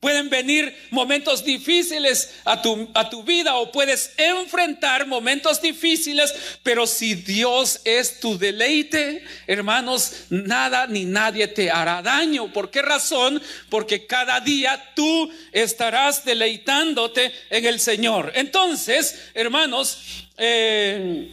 Pueden 0.01 0.31
venir 0.31 0.73
momentos 0.91 1.45
difíciles 1.45 2.37
a 2.45 2.63
tu, 2.63 2.89
a 2.95 3.11
tu, 3.11 3.25
vida 3.25 3.57
o 3.57 3.73
puedes 3.73 4.13
enfrentar 4.17 5.09
momentos 5.09 5.61
difíciles, 5.61 6.33
pero 6.63 6.87
si 6.87 7.17
Dios 7.17 7.81
es 7.85 8.21
tu 8.21 8.39
deleite, 8.39 9.25
hermanos, 9.49 10.27
nada 10.31 10.87
ni 10.87 11.05
nadie 11.05 11.49
te 11.49 11.69
hará 11.69 12.01
daño. 12.01 12.53
¿Por 12.53 12.71
qué 12.71 12.81
razón? 12.81 13.43
Porque 13.71 14.07
cada 14.07 14.39
día 14.39 14.93
tú 14.95 15.33
estarás 15.51 16.25
deleitándote 16.25 17.33
en 17.51 17.67
el 17.67 17.81
Señor. 17.81 18.31
Entonces, 18.37 19.31
hermanos, 19.35 20.29
eh, 20.37 21.29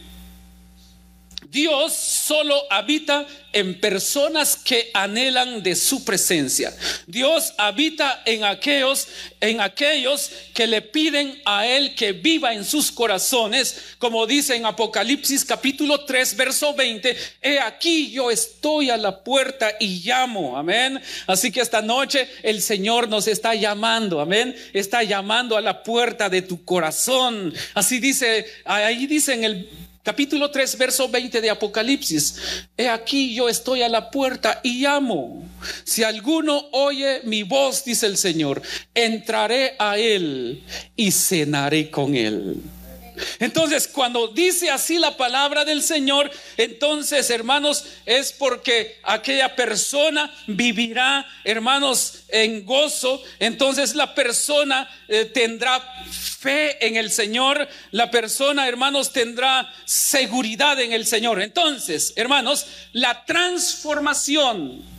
Dios 1.50 1.92
solo 1.92 2.60
habita 2.70 3.26
en 3.52 3.80
personas 3.80 4.56
que 4.56 4.90
anhelan 4.92 5.62
de 5.62 5.76
su 5.76 6.04
presencia. 6.04 6.76
Dios 7.06 7.54
habita 7.56 8.22
en 8.26 8.44
aquellos, 8.44 9.08
en 9.40 9.60
aquellos 9.60 10.30
que 10.52 10.66
le 10.66 10.82
piden 10.82 11.40
a 11.44 11.66
él 11.66 11.94
que 11.94 12.12
viva 12.12 12.52
en 12.52 12.64
sus 12.64 12.92
corazones, 12.92 13.94
como 13.98 14.26
dice 14.26 14.56
en 14.56 14.66
Apocalipsis 14.66 15.44
capítulo 15.44 16.04
3 16.04 16.36
verso 16.36 16.74
20, 16.74 17.16
he 17.40 17.58
aquí 17.58 18.10
yo 18.10 18.30
estoy 18.30 18.90
a 18.90 18.96
la 18.96 19.22
puerta 19.22 19.72
y 19.80 20.00
llamo. 20.00 20.58
Amén. 20.58 21.00
Así 21.26 21.50
que 21.50 21.60
esta 21.60 21.80
noche 21.80 22.28
el 22.42 22.60
Señor 22.60 23.08
nos 23.08 23.26
está 23.26 23.54
llamando, 23.54 24.20
amén. 24.20 24.54
Está 24.72 25.02
llamando 25.02 25.56
a 25.56 25.60
la 25.60 25.82
puerta 25.82 26.28
de 26.28 26.42
tu 26.42 26.64
corazón. 26.64 27.54
Así 27.74 28.00
dice, 28.00 28.46
ahí 28.64 29.06
dice 29.06 29.32
en 29.32 29.44
el 29.44 29.85
Capítulo 30.06 30.52
3, 30.52 30.78
verso 30.78 31.08
20 31.08 31.40
de 31.40 31.50
Apocalipsis. 31.50 32.36
He 32.76 32.88
aquí 32.88 33.34
yo 33.34 33.48
estoy 33.48 33.82
a 33.82 33.88
la 33.88 34.08
puerta 34.08 34.60
y 34.62 34.82
llamo. 34.82 35.42
Si 35.82 36.04
alguno 36.04 36.68
oye 36.70 37.22
mi 37.24 37.42
voz, 37.42 37.84
dice 37.84 38.06
el 38.06 38.16
Señor, 38.16 38.62
entraré 38.94 39.74
a 39.80 39.98
él 39.98 40.62
y 40.94 41.10
cenaré 41.10 41.90
con 41.90 42.14
él. 42.14 42.62
Entonces, 43.38 43.88
cuando 43.88 44.28
dice 44.28 44.70
así 44.70 44.98
la 44.98 45.16
palabra 45.16 45.64
del 45.64 45.82
Señor, 45.82 46.30
entonces, 46.56 47.30
hermanos, 47.30 47.84
es 48.04 48.32
porque 48.32 48.98
aquella 49.02 49.54
persona 49.56 50.34
vivirá, 50.46 51.26
hermanos, 51.44 52.24
en 52.28 52.64
gozo. 52.64 53.22
Entonces, 53.38 53.94
la 53.94 54.14
persona 54.14 54.88
eh, 55.08 55.24
tendrá 55.26 55.80
fe 56.10 56.86
en 56.86 56.96
el 56.96 57.10
Señor. 57.10 57.68
La 57.90 58.10
persona, 58.10 58.68
hermanos, 58.68 59.12
tendrá 59.12 59.72
seguridad 59.84 60.80
en 60.80 60.92
el 60.92 61.06
Señor. 61.06 61.40
Entonces, 61.40 62.12
hermanos, 62.16 62.66
la 62.92 63.24
transformación 63.24 64.95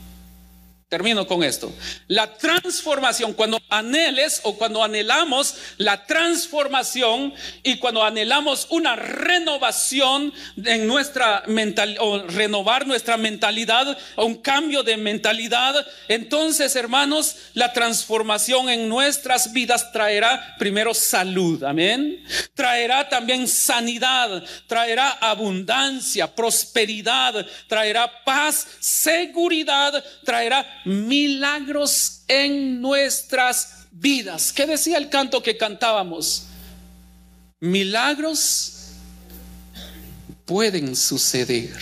Termino 0.90 1.28
con 1.28 1.44
esto. 1.44 1.70
La 2.08 2.38
transformación, 2.38 3.34
cuando 3.34 3.62
anheles 3.68 4.40
o 4.44 4.58
cuando 4.58 4.82
anhelamos 4.82 5.56
la 5.76 6.06
transformación 6.06 7.34
y 7.62 7.78
cuando 7.78 8.06
anhelamos 8.06 8.68
una 8.70 8.96
renovación 8.96 10.34
en 10.64 10.88
nuestra 10.88 11.44
mentalidad 11.48 12.02
o 12.02 12.24
renovar 12.28 12.88
nuestra 12.88 13.18
mentalidad 13.18 13.98
o 14.16 14.24
un 14.24 14.36
cambio 14.36 14.82
de 14.82 14.96
mentalidad, 14.96 15.86
entonces, 16.08 16.74
hermanos, 16.78 17.36
la 17.54 17.74
transformación 17.74 18.70
en 18.70 18.88
nuestras 18.88 19.52
vidas 19.52 19.92
traerá 19.92 20.56
primero 20.58 20.94
salud, 20.94 21.62
amén. 21.66 22.24
Traerá 22.54 23.10
también 23.10 23.50
sanidad, 23.50 24.42
traerá 24.68 25.10
abundancia, 25.20 26.34
prosperidad, 26.34 27.46
traerá 27.68 28.24
paz, 28.24 28.66
seguridad, 28.80 30.02
traerá 30.24 30.77
milagros 30.86 32.22
en 32.28 32.82
nuestras 32.82 33.88
vidas. 33.92 34.54
¿Qué 34.54 34.66
decía 34.66 34.98
el 34.98 35.10
canto 35.10 35.42
que 35.42 35.58
cantábamos? 35.58 36.48
Milagros 37.60 38.74
pueden 40.46 40.96
suceder. 40.96 41.78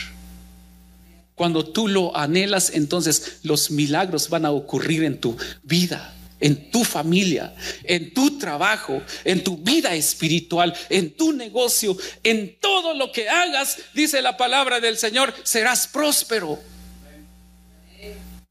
Cuando 1.35 1.65
tú 1.65 1.87
lo 1.87 2.15
anhelas, 2.15 2.71
entonces 2.73 3.39
los 3.43 3.69
milagros 3.69 4.29
van 4.29 4.45
a 4.45 4.51
ocurrir 4.51 5.03
en 5.03 5.19
tu 5.19 5.37
vida, 5.63 6.13
en 6.39 6.71
tu 6.71 6.85
familia, 6.85 7.53
en 7.83 8.13
tu 8.13 8.37
trabajo, 8.37 9.01
en 9.25 9.43
tu 9.43 9.57
vida 9.57 9.93
espiritual, 9.95 10.73
en 10.89 11.15
tu 11.15 11.33
negocio, 11.33 11.97
en 12.23 12.57
todo 12.59 12.93
lo 12.93 13.11
que 13.11 13.27
hagas, 13.27 13.77
dice 13.93 14.21
la 14.21 14.37
palabra 14.37 14.79
del 14.79 14.97
Señor, 14.97 15.33
serás 15.43 15.87
próspero. 15.87 16.57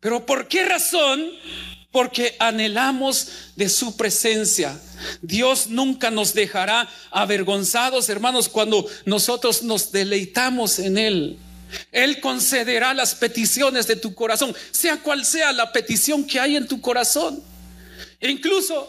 Pero 0.04 0.26
¿por 0.26 0.48
qué 0.48 0.66
razón? 0.66 1.30
Porque 1.90 2.36
anhelamos 2.38 3.28
de 3.56 3.70
su 3.70 3.96
presencia. 3.96 4.78
Dios 5.22 5.68
nunca 5.68 6.10
nos 6.10 6.34
dejará 6.34 6.86
avergonzados, 7.10 8.10
hermanos, 8.10 8.50
cuando 8.50 8.86
nosotros 9.06 9.62
nos 9.62 9.92
deleitamos 9.92 10.78
en 10.78 10.98
Él. 10.98 11.38
Él 11.90 12.20
concederá 12.20 12.92
las 12.92 13.14
peticiones 13.14 13.86
de 13.86 13.96
tu 13.96 14.14
corazón, 14.14 14.54
sea 14.72 14.98
cual 14.98 15.24
sea 15.24 15.54
la 15.54 15.72
petición 15.72 16.26
que 16.26 16.38
hay 16.38 16.56
en 16.56 16.68
tu 16.68 16.82
corazón. 16.82 17.42
E 18.20 18.30
incluso 18.30 18.86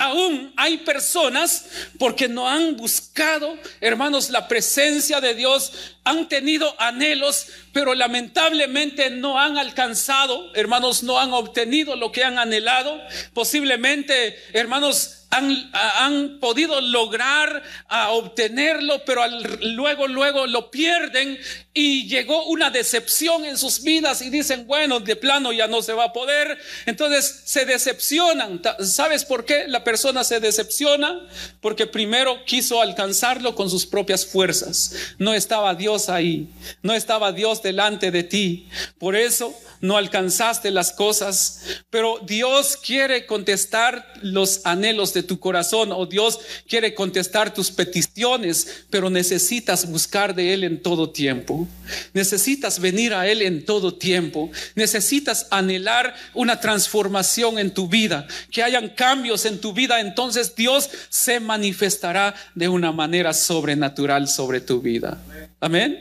Aún 0.00 0.52
hay 0.56 0.78
personas 0.78 1.66
porque 1.98 2.28
no 2.28 2.48
han 2.48 2.76
buscado, 2.76 3.58
hermanos, 3.80 4.30
la 4.30 4.46
presencia 4.46 5.20
de 5.20 5.34
Dios, 5.34 5.72
han 6.04 6.28
tenido 6.28 6.80
anhelos, 6.80 7.48
pero 7.72 7.96
lamentablemente 7.96 9.10
no 9.10 9.40
han 9.40 9.58
alcanzado, 9.58 10.54
hermanos, 10.54 11.02
no 11.02 11.18
han 11.18 11.32
obtenido 11.32 11.96
lo 11.96 12.12
que 12.12 12.22
han 12.22 12.38
anhelado. 12.38 12.96
Posiblemente, 13.34 14.38
hermanos, 14.52 15.17
han, 15.30 16.38
podido 16.40 16.80
lograr 16.80 17.62
a 17.88 18.10
obtenerlo, 18.10 19.02
pero 19.04 19.22
luego, 19.60 20.06
luego 20.06 20.46
lo 20.46 20.70
pierden 20.70 21.38
y 21.74 22.08
llegó 22.08 22.46
una 22.46 22.70
decepción 22.70 23.44
en 23.44 23.58
sus 23.58 23.82
vidas 23.82 24.22
y 24.22 24.30
dicen, 24.30 24.66
bueno, 24.66 25.00
de 25.00 25.16
plano 25.16 25.52
ya 25.52 25.66
no 25.66 25.82
se 25.82 25.92
va 25.92 26.04
a 26.04 26.12
poder. 26.12 26.58
Entonces 26.86 27.42
se 27.44 27.66
decepcionan. 27.66 28.62
¿Sabes 28.80 29.24
por 29.24 29.44
qué 29.44 29.68
la 29.68 29.84
persona 29.84 30.24
se 30.24 30.40
decepciona? 30.40 31.28
Porque 31.60 31.86
primero 31.86 32.44
quiso 32.44 32.80
alcanzarlo 32.80 33.54
con 33.54 33.68
sus 33.68 33.86
propias 33.86 34.26
fuerzas. 34.26 34.94
No 35.18 35.34
estaba 35.34 35.74
Dios 35.74 36.08
ahí, 36.08 36.48
no 36.82 36.94
estaba 36.94 37.32
Dios 37.32 37.62
delante 37.62 38.10
de 38.10 38.22
ti. 38.22 38.68
Por 38.98 39.14
eso 39.14 39.54
no 39.80 39.96
alcanzaste 39.96 40.70
las 40.70 40.92
cosas, 40.92 41.62
pero 41.90 42.18
Dios 42.22 42.76
quiere 42.76 43.26
contestar 43.26 44.12
los 44.22 44.64
anhelos 44.64 45.14
de 45.14 45.17
tu 45.22 45.38
corazón 45.38 45.92
o 45.92 46.06
Dios 46.06 46.40
quiere 46.68 46.94
contestar 46.94 47.52
tus 47.52 47.70
peticiones, 47.70 48.84
pero 48.90 49.10
necesitas 49.10 49.90
buscar 49.90 50.34
de 50.34 50.54
Él 50.54 50.64
en 50.64 50.82
todo 50.82 51.10
tiempo. 51.10 51.66
Necesitas 52.12 52.80
venir 52.80 53.14
a 53.14 53.28
Él 53.28 53.42
en 53.42 53.64
todo 53.64 53.94
tiempo. 53.94 54.50
Necesitas 54.74 55.46
anhelar 55.50 56.14
una 56.34 56.60
transformación 56.60 57.58
en 57.58 57.72
tu 57.72 57.88
vida, 57.88 58.26
que 58.50 58.62
hayan 58.62 58.88
cambios 58.90 59.44
en 59.44 59.60
tu 59.60 59.72
vida. 59.72 60.00
Entonces 60.00 60.54
Dios 60.54 60.90
se 61.08 61.40
manifestará 61.40 62.34
de 62.54 62.68
una 62.68 62.92
manera 62.92 63.32
sobrenatural 63.32 64.28
sobre 64.28 64.60
tu 64.60 64.80
vida. 64.80 65.18
Amén. 65.60 65.98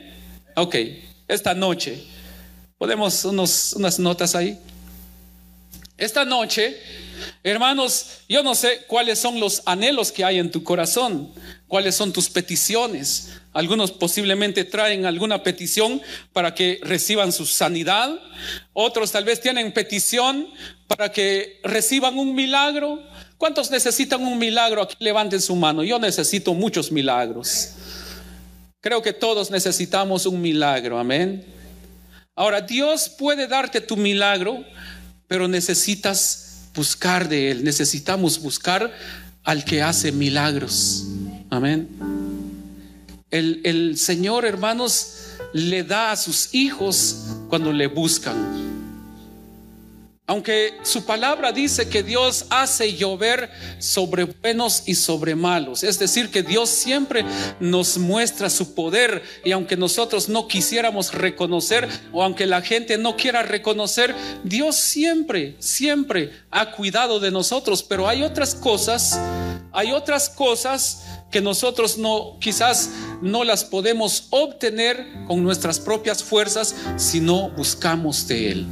Ok, 0.56 0.75
esta 1.27 1.53
noche, 1.53 2.03
¿podemos 2.77 3.25
unas 3.25 3.99
notas 3.99 4.36
ahí? 4.36 4.58
Esta 5.97 6.25
noche 6.25 6.77
Hermanos, 7.43 8.19
yo 8.27 8.43
no 8.43 8.55
sé 8.55 8.83
cuáles 8.87 9.19
son 9.19 9.39
los 9.39 9.61
anhelos 9.65 10.11
que 10.11 10.23
hay 10.23 10.39
en 10.39 10.51
tu 10.51 10.63
corazón, 10.63 11.31
cuáles 11.67 11.95
son 11.95 12.13
tus 12.13 12.29
peticiones. 12.29 13.33
Algunos 13.53 13.91
posiblemente 13.91 14.63
traen 14.63 15.05
alguna 15.05 15.43
petición 15.43 16.01
para 16.33 16.53
que 16.53 16.79
reciban 16.83 17.31
su 17.31 17.45
sanidad, 17.45 18.19
otros 18.73 19.11
tal 19.11 19.25
vez 19.25 19.41
tienen 19.41 19.73
petición 19.73 20.47
para 20.87 21.11
que 21.11 21.59
reciban 21.63 22.17
un 22.17 22.35
milagro. 22.35 23.03
¿Cuántos 23.37 23.69
necesitan 23.69 24.25
un 24.25 24.37
milagro? 24.37 24.81
Aquí 24.81 24.95
levanten 24.99 25.41
su 25.41 25.55
mano. 25.55 25.83
Yo 25.83 25.99
necesito 25.99 26.53
muchos 26.53 26.91
milagros. 26.91 27.73
Creo 28.79 29.01
que 29.01 29.13
todos 29.13 29.51
necesitamos 29.51 30.25
un 30.25 30.41
milagro, 30.41 30.97
amén. 30.97 31.45
Ahora, 32.35 32.61
Dios 32.61 33.09
puede 33.09 33.47
darte 33.47 33.81
tu 33.81 33.97
milagro, 33.97 34.63
pero 35.27 35.47
necesitas 35.47 36.46
buscar 36.77 37.27
de 37.27 37.51
Él, 37.51 37.65
necesitamos 37.65 38.39
buscar 38.41 38.93
al 39.43 39.65
que 39.65 39.81
hace 39.81 40.13
milagros. 40.13 41.05
Amén. 41.49 41.89
El, 43.29 43.59
el 43.65 43.97
Señor, 43.97 44.45
hermanos, 44.45 45.15
le 45.51 45.83
da 45.83 46.11
a 46.11 46.15
sus 46.15 46.53
hijos 46.53 47.25
cuando 47.49 47.73
le 47.73 47.87
buscan. 47.87 48.66
Aunque 50.29 50.73
su 50.83 51.05
palabra 51.05 51.53
dice 51.53 51.87
que 51.87 52.03
Dios 52.03 52.47
hace 52.49 52.95
llover 52.95 53.49
sobre 53.79 54.25
buenos 54.25 54.83
y 54.85 54.95
sobre 54.95 55.35
malos, 55.35 55.85
es 55.85 55.99
decir, 55.99 56.29
que 56.29 56.43
Dios 56.43 56.69
siempre 56.69 57.23
nos 57.61 57.97
muestra 57.97 58.49
su 58.49 58.75
poder 58.75 59.23
y 59.45 59.53
aunque 59.53 59.77
nosotros 59.77 60.27
no 60.27 60.49
quisiéramos 60.49 61.13
reconocer 61.13 61.87
o 62.11 62.23
aunque 62.23 62.45
la 62.45 62.61
gente 62.61 62.97
no 62.97 63.15
quiera 63.15 63.41
reconocer, 63.41 64.13
Dios 64.43 64.75
siempre, 64.75 65.55
siempre 65.59 66.33
ha 66.51 66.71
cuidado 66.71 67.21
de 67.21 67.31
nosotros, 67.31 67.81
pero 67.81 68.09
hay 68.09 68.23
otras 68.23 68.53
cosas, 68.53 69.17
hay 69.71 69.93
otras 69.93 70.27
cosas 70.27 71.05
que 71.31 71.39
nosotros 71.39 71.97
no 71.97 72.37
quizás 72.41 72.89
no 73.21 73.45
las 73.45 73.63
podemos 73.63 74.27
obtener 74.31 75.07
con 75.25 75.41
nuestras 75.41 75.79
propias 75.79 76.21
fuerzas 76.21 76.75
si 76.97 77.21
no 77.21 77.49
buscamos 77.51 78.27
de 78.27 78.51
él. 78.51 78.67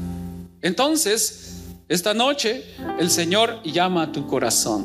Entonces, 0.66 1.58
esta 1.90 2.16
noche 2.16 2.64
el 2.98 3.12
Señor 3.12 3.62
llama 3.62 4.02
a 4.02 4.12
tu 4.12 4.26
corazón. 4.26 4.84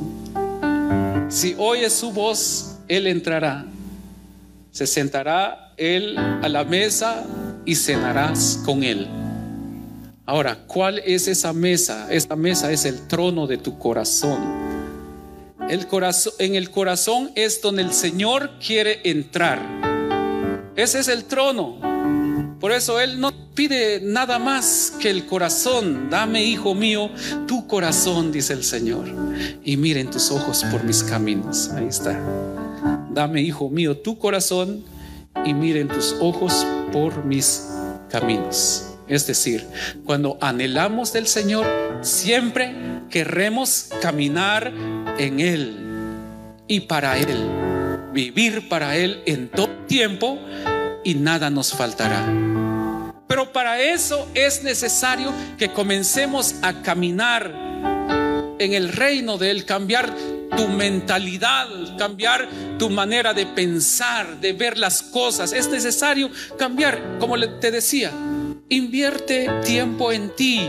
Si 1.30 1.54
oyes 1.56 1.94
su 1.94 2.12
voz, 2.12 2.76
Él 2.86 3.06
entrará. 3.06 3.64
Se 4.72 4.86
sentará 4.86 5.72
Él 5.78 6.18
a 6.18 6.46
la 6.50 6.64
mesa 6.64 7.24
y 7.64 7.76
cenarás 7.76 8.60
con 8.66 8.84
Él. 8.84 9.08
Ahora, 10.26 10.66
¿cuál 10.66 10.98
es 10.98 11.28
esa 11.28 11.54
mesa? 11.54 12.08
Esta 12.12 12.36
mesa 12.36 12.70
es 12.70 12.84
el 12.84 13.08
trono 13.08 13.46
de 13.46 13.56
tu 13.56 13.78
corazón. 13.78 14.38
El 15.66 15.86
corazón 15.86 16.34
en 16.40 16.56
el 16.56 16.70
corazón 16.70 17.32
es 17.36 17.62
donde 17.62 17.80
el 17.80 17.94
Señor 17.94 18.50
quiere 18.58 19.00
entrar. 19.04 19.58
Ese 20.76 20.98
es 20.98 21.08
el 21.08 21.24
trono. 21.24 21.78
Por 22.60 22.72
eso 22.72 23.00
Él 23.00 23.18
no 23.18 23.32
pide 23.60 24.00
nada 24.00 24.38
más 24.38 24.94
que 24.98 25.10
el 25.10 25.26
corazón. 25.26 26.08
Dame, 26.08 26.42
hijo 26.42 26.74
mío, 26.74 27.10
tu 27.46 27.66
corazón, 27.66 28.32
dice 28.32 28.54
el 28.54 28.64
Señor. 28.64 29.04
Y 29.62 29.76
miren 29.76 30.08
tus 30.08 30.30
ojos 30.30 30.64
por 30.70 30.82
mis 30.82 31.02
caminos. 31.02 31.68
Ahí 31.68 31.84
está. 31.88 32.18
Dame, 33.12 33.42
hijo 33.42 33.68
mío, 33.68 33.98
tu 33.98 34.18
corazón 34.18 34.82
y 35.44 35.52
miren 35.52 35.88
tus 35.88 36.16
ojos 36.20 36.66
por 36.90 37.26
mis 37.26 37.68
caminos. 38.08 38.94
Es 39.06 39.26
decir, 39.26 39.66
cuando 40.06 40.38
anhelamos 40.40 41.12
del 41.12 41.26
Señor, 41.26 41.66
siempre 42.00 42.74
querremos 43.10 43.90
caminar 44.00 44.72
en 45.18 45.38
Él 45.38 45.76
y 46.66 46.80
para 46.80 47.18
Él, 47.18 47.36
vivir 48.14 48.70
para 48.70 48.96
Él 48.96 49.20
en 49.26 49.50
todo 49.50 49.68
tiempo 49.86 50.38
y 51.04 51.12
nada 51.12 51.50
nos 51.50 51.74
faltará. 51.74 52.49
Pero 53.30 53.52
para 53.52 53.80
eso 53.80 54.26
es 54.34 54.64
necesario 54.64 55.32
que 55.56 55.72
comencemos 55.72 56.56
a 56.62 56.82
caminar 56.82 57.54
en 58.58 58.74
el 58.74 58.88
reino 58.88 59.38
de 59.38 59.52
Él, 59.52 59.64
cambiar 59.64 60.12
tu 60.56 60.66
mentalidad, 60.66 61.68
cambiar 61.96 62.48
tu 62.76 62.90
manera 62.90 63.32
de 63.32 63.46
pensar, 63.46 64.40
de 64.40 64.52
ver 64.52 64.76
las 64.76 65.00
cosas. 65.00 65.52
Es 65.52 65.70
necesario 65.70 66.28
cambiar, 66.58 67.18
como 67.20 67.38
te 67.60 67.70
decía, 67.70 68.10
invierte 68.68 69.48
tiempo 69.64 70.10
en 70.10 70.34
ti. 70.34 70.68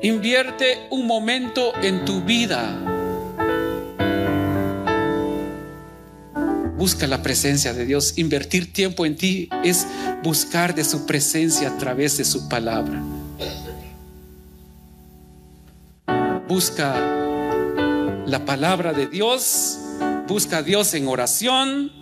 Invierte 0.00 0.86
un 0.88 1.06
momento 1.06 1.74
en 1.82 2.06
tu 2.06 2.22
vida 2.22 2.93
Busca 6.76 7.06
la 7.06 7.22
presencia 7.22 7.72
de 7.72 7.86
Dios. 7.86 8.14
Invertir 8.16 8.72
tiempo 8.72 9.06
en 9.06 9.16
ti 9.16 9.48
es 9.62 9.86
buscar 10.22 10.74
de 10.74 10.84
su 10.84 11.06
presencia 11.06 11.68
a 11.68 11.78
través 11.78 12.16
de 12.16 12.24
su 12.24 12.48
palabra. 12.48 13.00
Busca 16.48 16.94
la 18.26 18.44
palabra 18.44 18.92
de 18.92 19.06
Dios. 19.06 19.78
Busca 20.26 20.58
a 20.58 20.62
Dios 20.62 20.94
en 20.94 21.06
oración. 21.06 21.92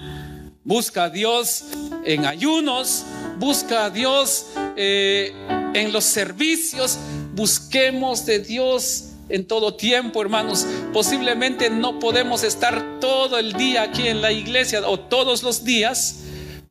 Busca 0.65 1.05
a 1.05 1.11
Dios 1.11 1.65
en 2.05 2.25
ayunos. 2.25 3.05
Busca 3.39 3.85
a 3.85 3.91
Dios 3.91 4.47
eh, 4.77 5.33
en 5.75 5.93
los 5.93 6.05
servicios. 6.05 6.99
Busquemos 7.35 8.25
de 8.25 8.39
Dios 8.39 9.12
en 9.33 9.47
todo 9.47 9.75
tiempo, 9.75 10.23
hermanos. 10.23 10.67
Posiblemente 10.93 11.71
no 11.71 11.99
podemos 11.99 12.45
estar 12.45 13.01
todo 13.01 13.39
el 13.39 13.55
día 13.55 13.83
aquí 13.83 14.07
en 14.07 14.23
la 14.23 14.31
iglesia 14.31 14.87
o 14.87 15.01
todos 15.01 15.43
los 15.43 15.65
días, 15.65 16.21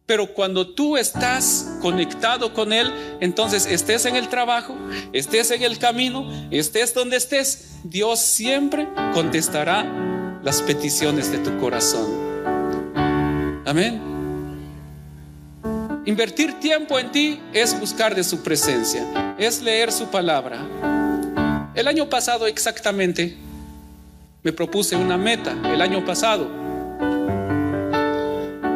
pero 0.05 0.33
cuando 0.33 0.67
tú 0.67 0.95
estás 0.95 1.77
conectado 1.81 2.53
con 2.53 2.71
Él, 2.71 2.91
entonces 3.19 3.65
estés 3.65 4.05
en 4.05 4.15
el 4.15 4.29
trabajo, 4.29 4.75
estés 5.11 5.51
en 5.51 5.63
el 5.63 5.79
camino, 5.79 6.29
estés 6.51 6.93
donde 6.93 7.17
estés, 7.17 7.79
Dios 7.83 8.19
siempre 8.19 8.87
contestará 9.13 10.39
las 10.43 10.61
peticiones 10.61 11.31
de 11.31 11.39
tu 11.39 11.57
corazón. 11.59 12.31
Amén. 13.65 14.01
Invertir 16.05 16.59
tiempo 16.59 16.99
en 16.99 17.11
ti 17.11 17.39
es 17.53 17.79
buscar 17.79 18.15
de 18.15 18.23
su 18.23 18.41
presencia, 18.41 19.35
es 19.37 19.61
leer 19.61 19.91
su 19.91 20.07
palabra. 20.07 20.90
El 21.73 21.87
año 21.87 22.09
pasado 22.09 22.47
exactamente 22.47 23.33
me 24.43 24.51
propuse 24.51 24.95
una 24.95 25.17
meta, 25.17 25.55
el 25.73 25.81
año 25.81 26.03
pasado. 26.03 26.49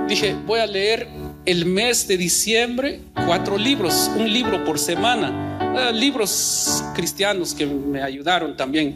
Dije, 0.08 0.36
voy 0.46 0.62
a 0.62 0.66
leer 0.66 1.08
el 1.46 1.66
mes 1.66 2.08
de 2.08 2.16
diciembre 2.16 3.02
cuatro 3.26 3.58
libros, 3.58 4.10
un 4.16 4.32
libro 4.32 4.64
por 4.64 4.80
semana. 4.80 5.58
Eh, 5.78 5.94
libros 5.94 6.84
cristianos 6.94 7.54
que 7.54 7.66
me 7.66 8.02
ayudaron 8.02 8.56
también. 8.56 8.96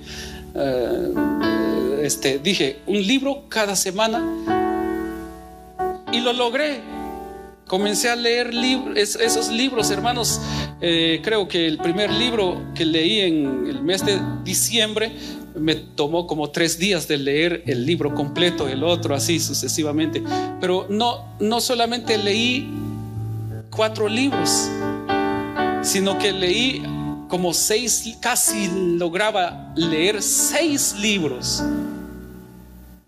Eh, 0.55 1.13
este, 2.03 2.39
dije, 2.39 2.79
un 2.88 3.05
libro 3.05 3.43
cada 3.49 3.75
semana. 3.75 4.23
Y 6.13 6.21
lo 6.21 6.31
logré. 6.31 6.98
Comencé 7.69 8.10
a 8.10 8.15
leer 8.15 8.49
esos 8.95 9.49
libros, 9.49 9.91
hermanos. 9.91 10.41
Eh, 10.82 11.21
creo 11.23 11.47
que 11.47 11.67
el 11.67 11.77
primer 11.77 12.12
libro 12.12 12.60
que 12.73 12.84
leí 12.84 13.19
en 13.19 13.67
el 13.67 13.84
mes 13.84 14.03
de 14.03 14.19
diciembre 14.43 15.12
me 15.53 15.75
tomó 15.75 16.25
como 16.25 16.49
tres 16.49 16.79
días 16.79 17.08
de 17.08 17.17
leer 17.17 17.62
el 17.67 17.86
libro 17.86 18.15
completo, 18.15 18.67
el 18.67 18.84
otro 18.84 19.13
así 19.13 19.39
sucesivamente. 19.39 20.23
Pero 20.60 20.88
no, 20.89 21.36
no 21.39 21.62
solamente 21.62 22.17
leí 22.17 22.67
cuatro 23.69 24.10
libros, 24.10 24.67
sino 25.84 26.17
que 26.17 26.32
leí 26.32 26.82
como 27.27 27.53
seis, 27.53 28.17
casi 28.19 28.67
lograba 28.97 29.71
leer 29.75 30.23
seis 30.23 30.95
libros. 30.99 31.63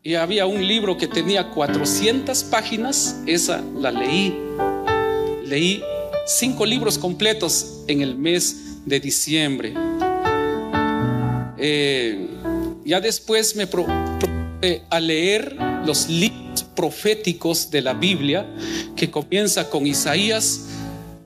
Y 0.03 0.15
había 0.15 0.47
un 0.47 0.67
libro 0.67 0.97
que 0.97 1.07
tenía 1.07 1.51
400 1.51 2.45
páginas, 2.45 3.17
esa 3.27 3.61
la 3.61 3.91
leí. 3.91 4.35
Leí 5.45 5.83
cinco 6.25 6.65
libros 6.65 6.97
completos 6.97 7.83
en 7.87 8.01
el 8.01 8.15
mes 8.15 8.83
de 8.83 8.99
diciembre. 8.99 9.75
Eh, 11.59 12.27
ya 12.83 12.99
después 12.99 13.55
me 13.55 13.67
propuse 13.67 14.81
a 14.89 14.99
leer 14.99 15.55
los 15.85 16.09
libros 16.09 16.63
proféticos 16.75 17.69
de 17.69 17.83
la 17.83 17.93
Biblia, 17.93 18.47
que 18.95 19.11
comienza 19.11 19.69
con 19.69 19.85
Isaías 19.85 20.65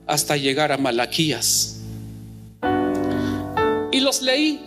hasta 0.06 0.36
llegar 0.36 0.70
a 0.70 0.76
Malaquías. 0.76 1.80
Y 3.90 4.00
los 4.00 4.20
leí, 4.20 4.60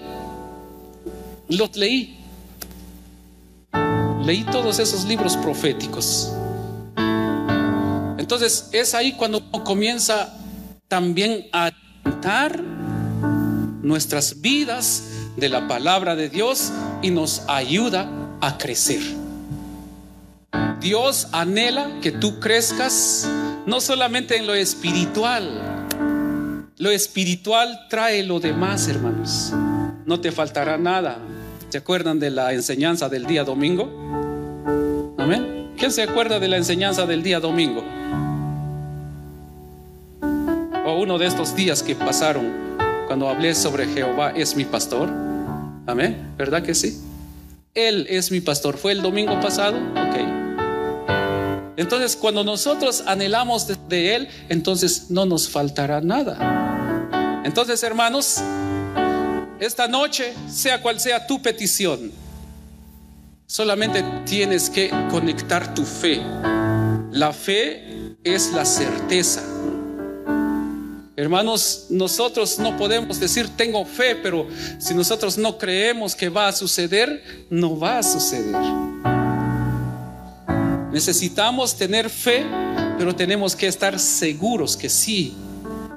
los 1.48 1.78
leí 1.78 2.19
leí 4.30 4.44
todos 4.44 4.78
esos 4.78 5.06
libros 5.06 5.36
proféticos. 5.38 6.32
Entonces 8.20 8.70
es 8.74 8.94
ahí 8.94 9.14
cuando 9.14 9.42
comienza 9.50 10.38
también 10.88 11.48
a 11.52 11.72
cantar 12.04 12.62
nuestras 13.82 14.40
vidas 14.40 15.06
de 15.36 15.50
la 15.50 15.68
palabra 15.68 16.16
de 16.16 16.30
Dios 16.30 16.72
y 17.02 17.10
nos 17.10 17.42
ayuda 17.48 18.08
a 18.40 18.60
crecer. 18.60 19.02
Dios 20.80 21.30
anhela 21.32 22.00
que 22.00 22.12
tú 22.12 22.40
crezcas 22.40 23.28
no 23.66 23.82
solamente 23.82 24.38
en 24.38 24.46
lo 24.46 24.54
espiritual. 24.54 25.88
Lo 26.78 26.92
espiritual 26.92 27.88
trae 27.90 28.22
lo 28.22 28.40
demás, 28.40 28.88
hermanos. 28.90 29.54
No 30.06 30.22
te 30.22 30.32
faltará 30.32 30.78
nada. 30.78 31.18
¿Se 31.70 31.80
acuerdan 31.80 32.20
de 32.20 32.30
la 32.30 32.54
enseñanza 32.54 33.10
del 33.10 33.26
día 33.26 33.44
domingo? 33.44 34.19
¿Quién 35.78 35.92
se 35.92 36.04
acuerda 36.04 36.40
de 36.40 36.48
la 36.48 36.58
enseñanza 36.58 37.06
del 37.06 37.24
día 37.24 37.40
domingo? 37.40 37.84
O 40.86 41.00
uno 41.00 41.18
de 41.18 41.28
estos 41.28 41.56
días 41.56 41.84
que 41.84 41.96
pasaron 41.96 42.52
cuando 43.08 43.30
hablé 43.30 43.54
sobre 43.54 43.88
Jehová 43.88 44.32
es 44.36 44.56
mi 44.56 44.66
pastor. 44.66 45.10
Amén, 45.88 46.34
¿verdad 46.38 46.64
que 46.64 46.74
sí? 46.74 47.02
Él 47.74 48.08
es 48.10 48.32
mi 48.32 48.42
pastor. 48.42 48.78
¿Fue 48.78 48.92
el 48.92 49.02
domingo 49.02 49.40
pasado? 49.40 49.78
Ok. 49.78 50.16
Entonces, 51.78 52.16
cuando 52.16 52.44
nosotros 52.44 53.04
anhelamos 53.06 53.68
de, 53.88 54.16
Él, 54.16 54.28
entonces 54.50 55.10
no 55.10 55.26
nos 55.26 55.50
faltará 55.50 56.02
nada. 56.02 57.42
Entonces, 57.46 57.82
hermanos, 57.84 58.42
esta 59.60 59.88
noche, 59.88 60.34
sea 60.50 60.82
cual 60.82 61.00
sea 61.00 61.26
tu 61.26 61.42
petición, 61.42 62.12
solamente 63.50 64.04
tienes 64.26 64.70
que 64.70 64.92
conectar 65.10 65.74
tu 65.74 65.84
fe. 65.84 66.22
La 67.12 67.34
fe 67.34 68.16
es 68.24 68.52
la 68.54 68.64
certeza. 68.64 69.42
Hermanos, 71.16 71.88
nosotros 71.90 72.60
no 72.60 72.78
podemos 72.78 73.20
decir 73.20 73.50
tengo 73.58 73.84
fe, 73.86 74.16
pero 74.16 74.48
si 74.78 74.94
nosotros 74.94 75.38
no 75.38 75.58
creemos 75.58 76.16
que 76.16 76.30
va 76.30 76.48
a 76.48 76.52
suceder, 76.52 77.48
no 77.50 77.78
va 77.78 77.98
a 77.98 78.04
suceder. 78.04 78.56
Necesitamos 80.92 81.76
tener 81.76 82.08
fe, 82.08 82.46
pero 83.00 83.16
tenemos 83.16 83.56
que 83.56 83.66
estar 83.66 84.00
seguros 84.00 84.78
que 84.78 84.90
sí. 84.90 85.36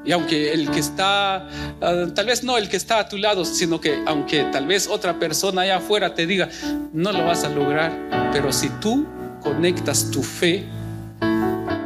Y 0.05 0.13
aunque 0.13 0.53
el 0.53 0.71
que 0.71 0.81
está, 0.81 1.49
ah, 1.81 2.07
tal 2.15 2.27
vez 2.27 2.43
no 2.43 2.59
el 2.59 2.69
que 2.69 2.77
está 2.77 2.99
a 2.99 3.09
tu 3.09 3.19
lado, 3.19 3.45
sino 3.45 3.81
que 3.81 4.03
aunque 4.07 4.45
tal 4.45 4.67
vez 4.67 4.89
otra 4.89 5.19
persona 5.19 5.63
allá 5.63 5.77
afuera 5.77 6.15
te 6.15 6.27
diga, 6.27 6.49
no 6.93 7.13
lo 7.13 7.25
vas 7.25 7.45
a 7.45 7.49
lograr, 7.49 8.31
pero 8.33 8.53
si 8.53 8.69
tú 8.81 9.07
conectas 9.41 10.11
tu 10.11 10.23
fe 10.23 10.65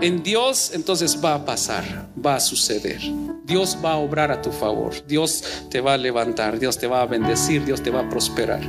en 0.00 0.22
Dios, 0.22 0.72
entonces 0.74 1.18
va 1.22 1.34
a 1.34 1.44
pasar, 1.44 2.08
va 2.24 2.36
a 2.36 2.40
suceder. 2.40 3.00
Dios 3.44 3.78
va 3.82 3.92
a 3.92 3.96
obrar 3.96 4.32
a 4.32 4.42
tu 4.42 4.50
favor. 4.50 4.92
Dios 5.06 5.44
te 5.70 5.80
va 5.80 5.94
a 5.94 5.96
levantar, 5.96 6.58
Dios 6.58 6.78
te 6.78 6.86
va 6.86 7.02
a 7.02 7.06
bendecir, 7.06 7.64
Dios 7.64 7.82
te 7.82 7.90
va 7.90 8.00
a 8.00 8.08
prosperar. 8.08 8.60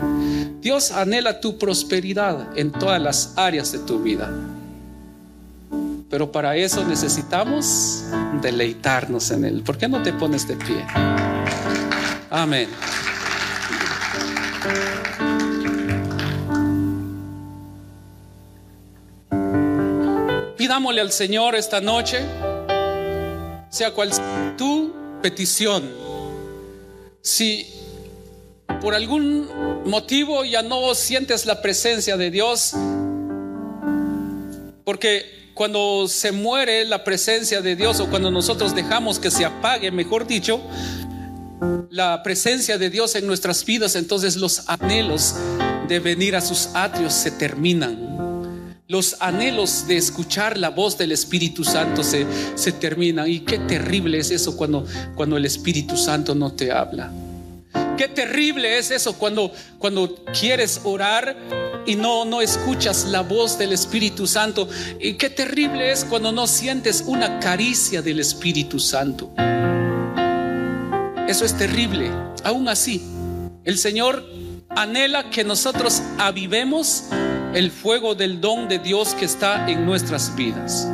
Dios 0.62 0.92
anhela 0.92 1.40
tu 1.40 1.58
prosperidad 1.58 2.58
en 2.58 2.72
todas 2.72 3.02
las 3.02 3.34
áreas 3.38 3.72
de 3.72 3.80
tu 3.80 4.00
vida. 4.00 4.32
Pero 6.10 6.32
para 6.32 6.56
eso 6.56 6.86
necesitamos 6.86 8.04
deleitarnos 8.42 9.30
en 9.32 9.46
Él. 9.46 9.62
¿Por 9.64 9.78
qué 9.78 9.88
no 9.88 10.02
te 10.02 10.14
pones 10.14 10.48
de 10.48 10.56
pie? 10.56 10.86
Amén. 12.30 12.70
Pidámosle 20.58 21.02
al 21.02 21.12
Señor 21.12 21.56
esta 21.56 21.82
noche, 21.82 22.20
sea 23.70 23.92
cual 23.92 24.14
sea 24.14 24.56
tu 24.58 24.94
petición, 25.22 25.90
si 27.22 27.68
por 28.82 28.94
algún 28.94 29.48
motivo 29.86 30.44
ya 30.46 30.62
no 30.64 30.94
sientes 30.96 31.46
la 31.46 31.62
presencia 31.62 32.18
de 32.18 32.32
Dios, 32.32 32.74
porque 34.84 35.37
cuando 35.58 36.08
se 36.08 36.32
muere 36.32 36.86
la 36.86 37.04
presencia 37.04 37.62
de 37.62 37.76
Dios 37.76 38.00
o 38.00 38.10
cuando 38.10 38.32
nosotros 38.32 38.74
dejamos 38.76 39.20
que 39.20 39.32
se 39.32 39.44
apague, 39.44 39.92
mejor 39.92 40.28
dicho, 40.28 40.62
la 41.90 42.22
presencia 42.24 42.78
de 42.78 42.90
Dios 42.90 43.16
en 43.16 43.28
nuestras 43.28 43.66
vidas, 43.66 43.96
entonces 43.96 44.38
los 44.38 44.70
anhelos 44.70 45.36
de 45.88 46.00
venir 46.00 46.36
a 46.36 46.42
sus 46.42 46.68
atrios 46.76 47.14
se 47.14 47.32
terminan 47.32 48.08
los 48.88 49.18
anhelos 49.20 49.86
de 49.86 49.98
escuchar 49.98 50.58
la 50.58 50.70
voz 50.70 50.98
del 50.98 51.12
Espíritu 51.12 51.66
Santo 51.66 52.04
se, 52.04 52.26
se 52.56 52.72
terminan. 52.72 53.30
Y 53.30 53.42
qué 53.42 53.60
terrible 53.60 54.18
es 54.18 54.32
eso 54.32 54.56
cuando, 54.56 54.86
cuando 55.14 55.36
el 55.36 55.46
Espíritu 55.46 55.98
Santo 55.98 56.34
no 56.34 56.54
te 56.54 56.72
habla. 56.72 57.12
Qué 57.98 58.08
terrible 58.08 58.78
es 58.78 58.92
eso 58.92 59.18
cuando, 59.18 59.52
cuando 59.78 60.24
quieres 60.40 60.80
orar 60.84 61.36
y 61.88 61.96
no, 61.96 62.26
no 62.26 62.42
escuchas 62.42 63.06
la 63.06 63.22
voz 63.22 63.58
del 63.58 63.72
Espíritu 63.72 64.28
Santo. 64.28 64.68
Y 65.00 65.14
qué 65.14 65.30
terrible 65.30 65.92
es 65.92 66.06
cuando 66.06 66.32
no 66.32 66.46
sientes 66.46 67.04
una 67.08 67.40
caricia 67.40 68.02
del 68.02 68.20
Espíritu 68.20 68.78
Santo. 68.80 69.32
Eso 71.28 71.46
es 71.46 71.58
terrible. 71.58 72.12
Aún 72.44 72.68
así, 72.68 73.02
el 73.64 73.78
Señor 73.78 74.24
anhela 74.70 75.30
que 75.30 75.44
nosotros 75.44 76.04
avivemos 76.20 77.06
el 77.54 77.72
fuego 77.72 78.16
del 78.16 78.42
don 78.42 78.68
de 78.68 78.80
Dios 78.80 79.16
que 79.16 79.26
está 79.26 79.70
en 79.70 79.86
nuestras 79.86 80.36
vidas. 80.36 80.88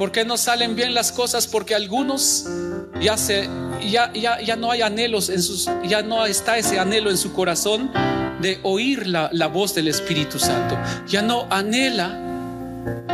¿Por 0.00 0.12
qué 0.12 0.24
no 0.24 0.38
salen 0.38 0.76
bien 0.76 0.94
las 0.94 1.12
cosas? 1.12 1.46
Porque 1.46 1.74
algunos 1.74 2.46
ya 3.02 3.18
se 3.18 3.50
ya, 3.86 4.10
ya, 4.14 4.40
ya 4.40 4.56
no 4.56 4.70
hay 4.70 4.80
anhelos 4.80 5.28
en 5.28 5.42
sus 5.42 5.68
ya 5.84 6.00
no 6.00 6.24
está 6.24 6.56
ese 6.56 6.78
anhelo 6.78 7.10
en 7.10 7.18
su 7.18 7.34
corazón 7.34 7.90
de 8.40 8.60
oír 8.62 9.06
la, 9.06 9.28
la 9.34 9.48
voz 9.48 9.74
del 9.74 9.88
Espíritu 9.88 10.38
Santo. 10.38 10.78
Ya 11.06 11.20
no 11.20 11.46
anhela 11.50 12.18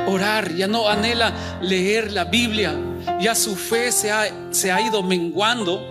orar, 0.07 0.55
ya 0.55 0.69
no 0.69 0.89
anhela 0.89 1.35
leer 1.61 2.13
la 2.13 2.23
Biblia, 2.23 2.73
ya 3.21 3.35
su 3.35 3.57
fe 3.57 3.91
se 3.91 4.13
ha, 4.13 4.53
se 4.53 4.71
ha 4.71 4.81
ido 4.81 5.03
menguando, 5.03 5.85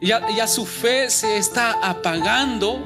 ya, 0.00 0.20
ya 0.36 0.48
su 0.48 0.66
fe 0.66 1.10
se 1.10 1.36
está 1.36 1.78
apagando 1.80 2.84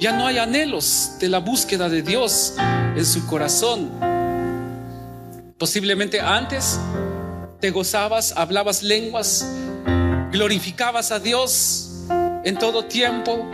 ya 0.00 0.12
no 0.12 0.26
hay 0.26 0.38
anhelos 0.38 1.12
de 1.20 1.28
la 1.28 1.38
búsqueda 1.38 1.88
de 1.88 2.02
Dios 2.02 2.54
en 2.58 3.06
su 3.06 3.24
corazón. 3.26 4.15
Posiblemente 5.58 6.20
antes 6.20 6.78
te 7.60 7.70
gozabas, 7.70 8.34
hablabas 8.36 8.82
lenguas, 8.82 9.46
glorificabas 10.30 11.10
a 11.12 11.18
Dios 11.18 12.04
en 12.44 12.58
todo 12.58 12.84
tiempo 12.84 13.48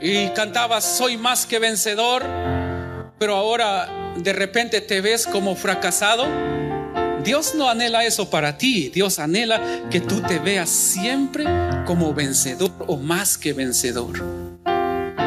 y 0.00 0.28
cantabas, 0.30 0.84
soy 0.84 1.16
más 1.16 1.46
que 1.46 1.60
vencedor, 1.60 2.24
pero 3.20 3.36
ahora 3.36 4.14
de 4.16 4.32
repente 4.32 4.80
te 4.80 5.00
ves 5.00 5.28
como 5.28 5.54
fracasado. 5.54 6.26
Dios 7.22 7.54
no 7.54 7.70
anhela 7.70 8.04
eso 8.04 8.28
para 8.28 8.58
ti, 8.58 8.88
Dios 8.88 9.20
anhela 9.20 9.60
que 9.92 10.00
tú 10.00 10.22
te 10.22 10.40
veas 10.40 10.70
siempre 10.70 11.44
como 11.86 12.12
vencedor 12.14 12.72
o 12.88 12.96
más 12.96 13.38
que 13.38 13.52
vencedor 13.52 14.46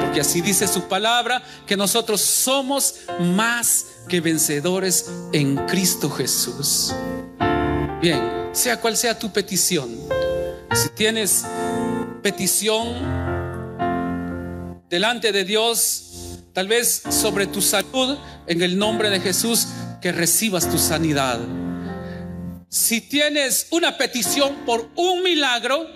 porque 0.10 0.22
así 0.22 0.42
dice 0.42 0.68
su 0.68 0.88
palabra, 0.88 1.44
que 1.68 1.78
nosotros 1.78 2.20
somos 2.20 2.96
más 3.20 3.86
que 4.10 4.20
vencedores 4.20 5.10
en 5.32 5.56
Cristo 5.68 6.10
Jesús. 6.10 6.94
Bien, 8.02 8.50
sea 8.52 8.82
cual 8.82 8.98
sea 8.98 9.18
tu 9.18 9.32
petición, 9.32 9.96
si 10.74 10.90
tienes 10.90 11.46
petición 12.22 12.88
delante 14.90 15.32
de 15.32 15.46
Dios, 15.46 16.42
tal 16.54 16.68
vez 16.68 17.04
sobre 17.10 17.48
tu 17.48 17.62
salud, 17.62 18.18
en 18.48 18.62
el 18.62 18.78
nombre 18.78 19.10
de 19.10 19.20
Jesús, 19.20 19.68
que 20.02 20.12
recibas 20.12 20.70
tu 20.70 20.78
sanidad. 20.78 21.40
Si 22.68 23.02
tienes 23.02 23.68
una 23.72 23.98
petición 23.98 24.58
por 24.66 24.90
un 24.96 25.24
milagro, 25.24 25.88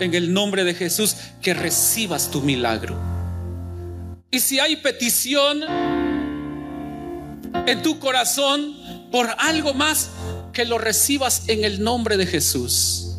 en 0.00 0.14
el 0.14 0.32
nombre 0.32 0.64
de 0.64 0.74
Jesús, 0.74 1.16
que 1.40 1.54
recibas 1.54 2.30
tu 2.30 2.42
milagro. 2.42 2.96
Y 4.30 4.40
si 4.40 4.58
hay 4.58 4.76
petición 4.76 5.60
en 7.66 7.82
tu 7.82 7.98
corazón 7.98 8.76
por 9.10 9.28
algo 9.38 9.74
más, 9.74 10.10
que 10.52 10.64
lo 10.64 10.78
recibas 10.78 11.48
en 11.48 11.64
el 11.64 11.82
nombre 11.82 12.16
de 12.16 12.26
Jesús. 12.26 13.16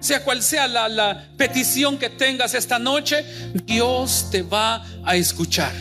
Sea 0.00 0.24
cual 0.24 0.42
sea 0.42 0.66
la, 0.66 1.26
petición 1.36 1.98
que 1.98 2.08
tengas 2.08 2.54
esta 2.54 2.78
noche, 2.78 3.24
Dios 3.66 4.28
te 4.30 4.42
va 4.42 4.84
a 5.04 5.16
escuchar. 5.16 5.72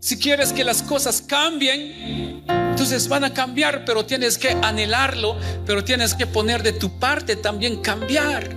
Si 0.00 0.18
quieres 0.18 0.52
que 0.52 0.64
las 0.64 0.82
cosas 0.82 1.22
cambien, 1.22 2.42
entonces 2.48 3.06
van 3.06 3.24
a 3.24 3.34
cambiar, 3.34 3.84
pero 3.84 4.04
tienes 4.06 4.38
que 4.38 4.56
anhelarlo, 4.62 5.36
pero 5.66 5.84
tienes 5.84 6.14
que 6.14 6.26
poner 6.26 6.62
de 6.62 6.72
tu 6.72 6.98
parte 6.98 7.36
también 7.36 7.80
cambiar. 7.80 8.48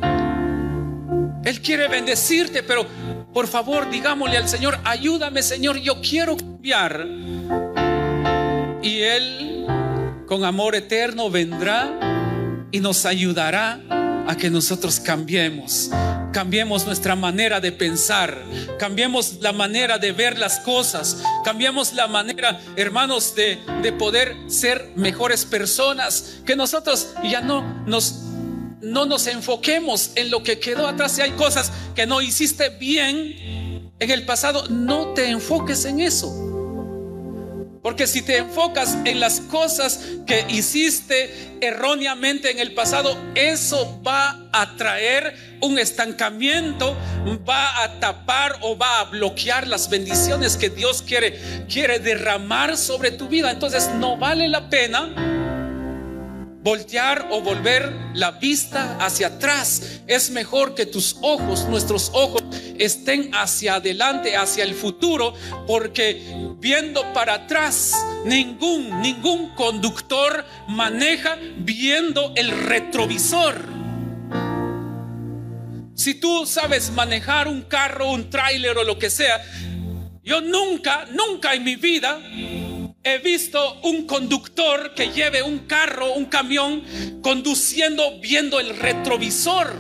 Él 1.44 1.62
quiere 1.62 1.88
bendecirte, 1.88 2.64
pero 2.64 2.88
por 3.34 3.48
favor, 3.48 3.90
digámosle 3.90 4.38
al 4.38 4.48
Señor, 4.48 4.80
ayúdame 4.84 5.44
Señor, 5.44 5.78
yo 5.78 6.00
quiero 6.02 6.38
cambiar. 6.38 7.06
Y 8.84 9.02
Él, 9.02 9.66
con 10.28 10.44
amor 10.44 10.76
eterno, 10.76 11.30
vendrá 11.30 12.68
y 12.70 12.82
nos 12.82 13.06
ayudará 13.06 13.82
a 14.28 14.36
que 14.36 14.50
nosotros 14.50 15.00
cambiemos. 15.00 15.90
Cambiemos 16.34 16.86
nuestra 16.86 17.16
manera 17.16 17.62
de 17.62 17.72
pensar, 17.72 18.44
cambiemos 18.78 19.38
la 19.40 19.54
manera 19.54 20.00
de 20.00 20.12
ver 20.12 20.38
las 20.38 20.60
cosas, 20.60 21.24
cambiemos 21.46 21.94
la 21.94 22.08
manera, 22.08 22.60
hermanos, 22.76 23.36
de, 23.36 23.60
de 23.82 23.94
poder 23.94 24.36
ser 24.48 24.92
mejores 24.96 25.46
personas, 25.46 26.42
que 26.46 26.56
nosotros 26.56 27.14
ya 27.24 27.42
no 27.42 27.84
nos 27.86 28.20
no 28.82 29.06
nos 29.06 29.28
enfoquemos 29.28 30.12
en 30.16 30.30
lo 30.30 30.44
que 30.44 30.60
quedó 30.60 30.88
atrás. 30.88 31.14
Si 31.14 31.22
hay 31.22 31.32
cosas 31.32 31.72
que 31.96 32.06
no 32.06 32.22
hiciste 32.22 32.68
bien 32.68 33.34
en 33.98 34.12
el 34.12 34.26
pasado, 34.26 34.68
no 34.68 35.14
te 35.14 35.30
enfoques 35.30 35.86
en 35.86 36.02
eso. 36.02 36.53
Porque 37.84 38.08
si 38.08 38.22
te 38.22 38.38
enfocas 38.38 38.98
en 39.04 39.20
las 39.20 39.42
cosas 39.42 40.00
que 40.26 40.46
hiciste 40.50 41.58
erróneamente 41.60 42.50
en 42.50 42.60
el 42.60 42.74
pasado, 42.74 43.18
eso 43.36 44.02
va 44.02 44.48
a 44.54 44.78
traer 44.78 45.58
un 45.60 45.78
estancamiento, 45.78 46.96
va 47.48 47.84
a 47.84 48.00
tapar 48.00 48.58
o 48.62 48.78
va 48.78 49.02
a 49.02 49.04
bloquear 49.04 49.68
las 49.68 49.90
bendiciones 49.90 50.56
que 50.56 50.70
Dios 50.70 51.02
quiere, 51.02 51.38
quiere 51.68 52.00
derramar 52.00 52.78
sobre 52.78 53.12
tu 53.12 53.28
vida. 53.28 53.52
Entonces 53.52 53.90
no 54.00 54.16
vale 54.16 54.48
la 54.48 54.70
pena 54.70 55.14
voltear 56.64 57.28
o 57.32 57.42
volver 57.42 57.92
la 58.14 58.32
vista 58.32 58.98
hacia 59.00 59.28
atrás. 59.28 60.00
Es 60.08 60.30
mejor 60.32 60.74
que 60.74 60.86
tus 60.86 61.18
ojos, 61.22 61.68
nuestros 61.68 62.12
ojos, 62.14 62.42
estén 62.84 63.34
hacia 63.34 63.76
adelante, 63.76 64.36
hacia 64.36 64.64
el 64.64 64.74
futuro, 64.74 65.34
porque 65.68 66.22
viendo 66.60 67.12
para 67.14 67.34
atrás, 67.36 67.94
ningún, 68.26 69.02
ningún 69.02 69.50
conductor 69.56 70.46
maneja 70.68 71.38
viendo 71.58 72.34
el 72.36 72.52
retrovisor. 72.52 73.84
Si 75.96 76.16
tú 76.16 76.46
sabes 76.46 76.92
manejar 76.92 77.48
un 77.48 77.62
carro, 77.64 78.12
un 78.12 78.30
tráiler 78.30 78.78
o 78.78 78.84
lo 78.84 78.98
que 78.98 79.10
sea, 79.10 79.44
yo 80.24 80.42
nunca, 80.42 81.06
nunca 81.12 81.54
en 81.54 81.64
mi 81.64 81.76
vida 81.76 82.20
he 83.04 83.18
visto 83.18 83.82
un 83.84 84.08
conductor 84.08 84.94
que 84.96 85.12
lleve 85.12 85.44
un 85.44 85.60
carro, 85.60 86.14
un 86.14 86.26
camión, 86.26 86.84
conduciendo 87.22 88.20
viendo 88.22 88.60
el 88.60 88.78
retrovisor, 88.78 89.74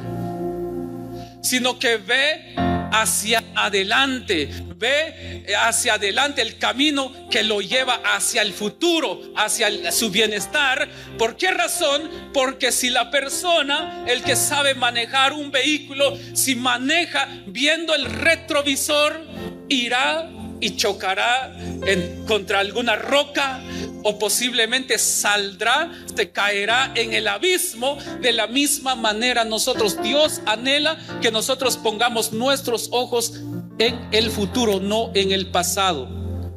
sino 1.42 1.80
que 1.80 1.98
ve 1.98 2.56
hacia 2.94 3.44
adelante, 3.56 4.50
ve 4.78 5.46
hacia 5.60 5.96
adelante 5.96 6.42
el 6.42 6.58
camino 6.60 7.28
que 7.30 7.44
lo 7.44 7.60
lleva 7.60 8.02
hacia 8.16 8.44
el 8.44 8.54
futuro, 8.54 9.20
hacia 9.36 9.92
su 9.92 10.12
bienestar. 10.12 10.88
¿Por 11.18 11.36
qué 11.36 11.52
razón? 11.52 12.10
Porque 12.34 12.72
si 12.72 12.92
la 12.92 13.10
persona, 13.10 14.06
el 14.08 14.24
que 14.24 14.36
sabe 14.36 14.76
manejar 14.76 15.34
un 15.34 15.52
vehículo, 15.52 16.18
si 16.34 16.56
maneja 16.56 17.28
viendo 17.48 17.96
el 17.96 18.06
retrovisor, 18.06 19.26
irá 19.70 20.30
y 20.64 20.78
chocará 20.78 21.54
en, 21.86 22.24
contra 22.26 22.60
alguna 22.60 22.96
roca 22.96 23.62
o 24.04 24.18
posiblemente 24.18 24.98
saldrá, 24.98 25.92
te 26.16 26.32
caerá 26.32 26.94
en 26.96 27.14
el 27.14 27.28
abismo. 27.28 27.98
De 28.22 28.32
la 28.32 28.48
misma 28.48 28.96
manera 28.96 29.44
nosotros, 29.44 30.02
Dios 30.02 30.42
anhela 30.46 30.98
que 31.22 31.32
nosotros 31.32 31.76
pongamos 31.76 32.32
nuestros 32.32 32.88
ojos 32.92 33.34
en 33.78 34.08
el 34.12 34.32
futuro, 34.32 34.80
no 34.80 35.12
en 35.16 35.34
el 35.34 35.48
pasado, 35.48 36.08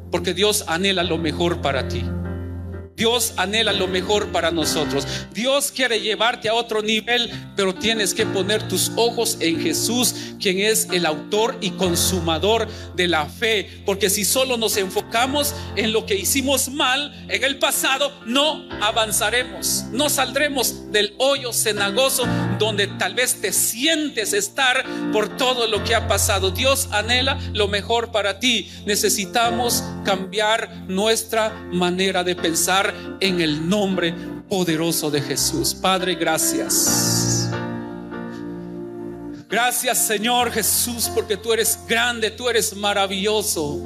porque 0.09 0.33
Dios 0.33 0.63
anhela 0.67 1.03
lo 1.03 1.17
mejor 1.17 1.61
para 1.61 1.89
ti. 1.89 2.03
Dios 2.97 3.33
anhela 3.37 3.73
lo 3.73 3.87
mejor 3.87 4.31
para 4.31 4.49
nosotros. 4.49 5.05
Dios 5.31 5.71
quiere 5.71 6.01
llevarte 6.01 6.49
a 6.49 6.55
otro 6.55 6.81
nivel, 6.81 7.31
pero 7.55 7.75
tienes 7.75 8.15
que 8.15 8.25
poner 8.25 8.67
tus 8.67 8.91
ojos 8.95 9.37
en 9.39 9.61
Jesús, 9.61 10.15
quien 10.41 10.57
es 10.57 10.87
el 10.91 11.05
autor 11.05 11.59
y 11.61 11.69
consumador 11.71 12.67
de 12.95 13.07
la 13.07 13.27
fe. 13.27 13.83
Porque 13.85 14.09
si 14.09 14.25
solo 14.25 14.57
nos 14.57 14.77
enfocamos 14.77 15.53
en 15.75 15.93
lo 15.93 16.07
que 16.07 16.15
hicimos 16.15 16.69
mal 16.69 17.13
en 17.29 17.43
el 17.43 17.59
pasado, 17.59 18.11
no 18.25 18.67
avanzaremos, 18.81 19.85
no 19.91 20.09
saldremos 20.09 20.91
del 20.91 21.13
hoyo 21.19 21.53
cenagoso 21.53 22.27
donde 22.57 22.87
tal 22.87 23.13
vez 23.13 23.39
te 23.41 23.53
sientes 23.53 24.33
estar 24.33 24.83
por 25.13 25.37
todo 25.37 25.67
lo 25.67 25.83
que 25.83 25.93
ha 25.93 26.07
pasado. 26.07 26.49
Dios 26.49 26.89
anhela 26.91 27.39
lo 27.53 27.67
mejor 27.67 28.11
para 28.11 28.39
ti. 28.39 28.71
Necesitamos 28.87 29.83
cambiar 30.03 30.85
nuestra 30.87 31.49
manera 31.71 32.23
de 32.23 32.35
pensar 32.35 32.86
en 33.19 33.41
el 33.41 33.67
nombre 33.67 34.13
poderoso 34.49 35.09
de 35.11 35.21
Jesús. 35.21 35.73
Padre, 35.73 36.15
gracias. 36.15 37.49
Gracias 39.49 39.97
Señor 39.99 40.51
Jesús 40.51 41.09
porque 41.15 41.37
tú 41.37 41.53
eres 41.53 41.79
grande, 41.87 42.31
tú 42.31 42.49
eres 42.49 42.75
maravilloso. 42.75 43.81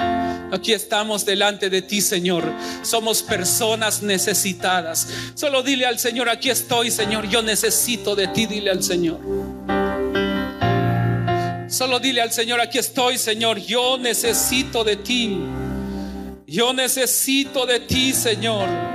Aquí 0.52 0.74
estamos 0.74 1.26
delante 1.26 1.70
de 1.70 1.82
ti, 1.82 2.02
Señor. 2.02 2.44
Somos 2.82 3.24
personas 3.24 4.02
necesitadas. 4.04 5.08
Solo 5.34 5.64
dile 5.64 5.86
al 5.86 5.98
Señor, 5.98 6.30
aquí 6.30 6.50
estoy, 6.50 6.92
Señor. 6.92 7.30
Yo 7.30 7.42
necesito 7.42 8.16
de 8.16 8.28
ti, 8.28 8.48
dile 8.48 8.70
al 8.70 8.84
Señor. 8.84 9.20
Solo 11.70 12.00
dile 12.00 12.22
al 12.22 12.34
Señor, 12.34 12.60
aquí 12.60 12.80
estoy, 12.80 13.18
Señor. 13.18 13.60
Yo 13.60 13.98
necesito 13.98 14.84
de 14.84 14.98
ti. 14.98 15.40
Yo 16.46 16.74
necesito 16.74 17.66
de 17.66 17.80
ti, 17.80 18.14
Señor. 18.14 18.91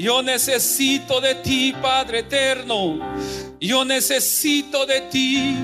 Yo 0.00 0.22
necesito 0.22 1.20
de 1.20 1.34
ti, 1.34 1.74
Padre 1.74 2.20
eterno. 2.20 2.98
Yo 3.60 3.84
necesito 3.84 4.86
de 4.86 5.02
ti. 5.02 5.58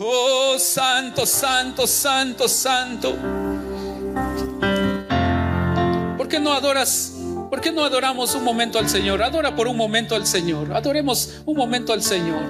Oh, 0.00 0.58
santo, 0.58 1.24
santo, 1.24 1.86
santo, 1.86 2.48
santo. 2.48 3.16
¿Por 6.16 6.26
qué 6.26 6.40
no 6.40 6.52
adoras? 6.52 7.12
¿Por 7.48 7.60
qué 7.60 7.70
no 7.70 7.84
adoramos 7.84 8.34
un 8.34 8.42
momento 8.42 8.80
al 8.80 8.88
Señor? 8.88 9.22
Adora 9.22 9.54
por 9.54 9.68
un 9.68 9.76
momento 9.76 10.16
al 10.16 10.26
Señor. 10.26 10.72
Adoremos 10.72 11.42
un 11.46 11.56
momento 11.56 11.92
al 11.92 12.02
Señor. 12.02 12.42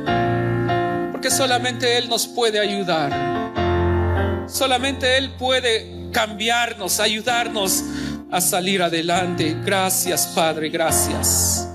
Porque 1.12 1.30
solamente 1.30 1.98
Él 1.98 2.08
nos 2.08 2.26
puede 2.26 2.58
ayudar. 2.58 4.48
Solamente 4.48 5.18
Él 5.18 5.32
puede 5.32 6.08
cambiarnos, 6.12 6.98
ayudarnos 6.98 7.84
a 8.30 8.40
salir 8.40 8.82
adelante. 8.82 9.56
Gracias, 9.64 10.26
Padre, 10.28 10.68
gracias. 10.68 11.68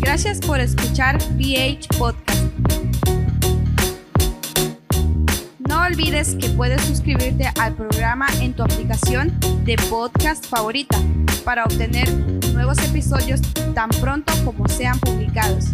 Gracias 0.00 0.40
por 0.40 0.60
escuchar 0.60 1.18
VH 1.36 1.88
Podcast. 1.98 2.42
No 5.58 5.80
olvides 5.84 6.34
que 6.34 6.50
puedes 6.50 6.82
suscribirte 6.82 7.50
al 7.58 7.74
programa 7.74 8.26
en 8.40 8.52
tu 8.52 8.62
aplicación 8.62 9.32
de 9.64 9.76
podcast 9.88 10.44
favorita 10.46 10.98
para 11.44 11.64
obtener 11.64 12.12
nuevos 12.52 12.78
episodios 12.80 13.40
tan 13.74 13.88
pronto 13.88 14.32
como 14.44 14.68
sean 14.68 14.98
publicados. 15.00 15.66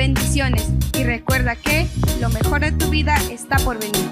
Bendiciones 0.00 0.66
y 0.98 1.04
recuerda 1.04 1.56
que 1.56 1.86
lo 2.22 2.30
mejor 2.30 2.60
de 2.60 2.72
tu 2.72 2.88
vida 2.88 3.14
está 3.30 3.58
por 3.58 3.78
venir. 3.78 4.10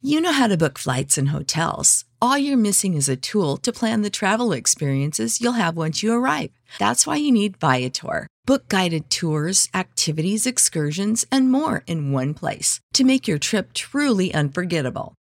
You 0.00 0.20
know 0.20 0.30
how 0.30 0.46
to 0.46 0.56
book 0.56 0.78
flights 0.78 1.18
and 1.18 1.30
hotels. 1.30 2.04
All 2.20 2.38
you're 2.38 2.56
missing 2.56 2.94
is 2.94 3.08
a 3.08 3.16
tool 3.16 3.56
to 3.64 3.72
plan 3.72 4.02
the 4.02 4.10
travel 4.10 4.52
experiences 4.52 5.40
you'll 5.40 5.58
have 5.58 5.76
once 5.76 6.04
you 6.04 6.12
arrive. 6.12 6.52
That's 6.78 7.04
why 7.04 7.16
you 7.16 7.32
need 7.32 7.56
Viator. 7.56 8.28
Book 8.46 8.68
guided 8.68 9.10
tours, 9.10 9.68
activities, 9.74 10.46
excursions, 10.46 11.26
and 11.32 11.50
more 11.50 11.82
in 11.88 12.12
one 12.12 12.34
place 12.34 12.78
to 12.94 13.02
make 13.02 13.26
your 13.26 13.38
trip 13.38 13.72
truly 13.72 14.32
unforgettable. 14.32 15.14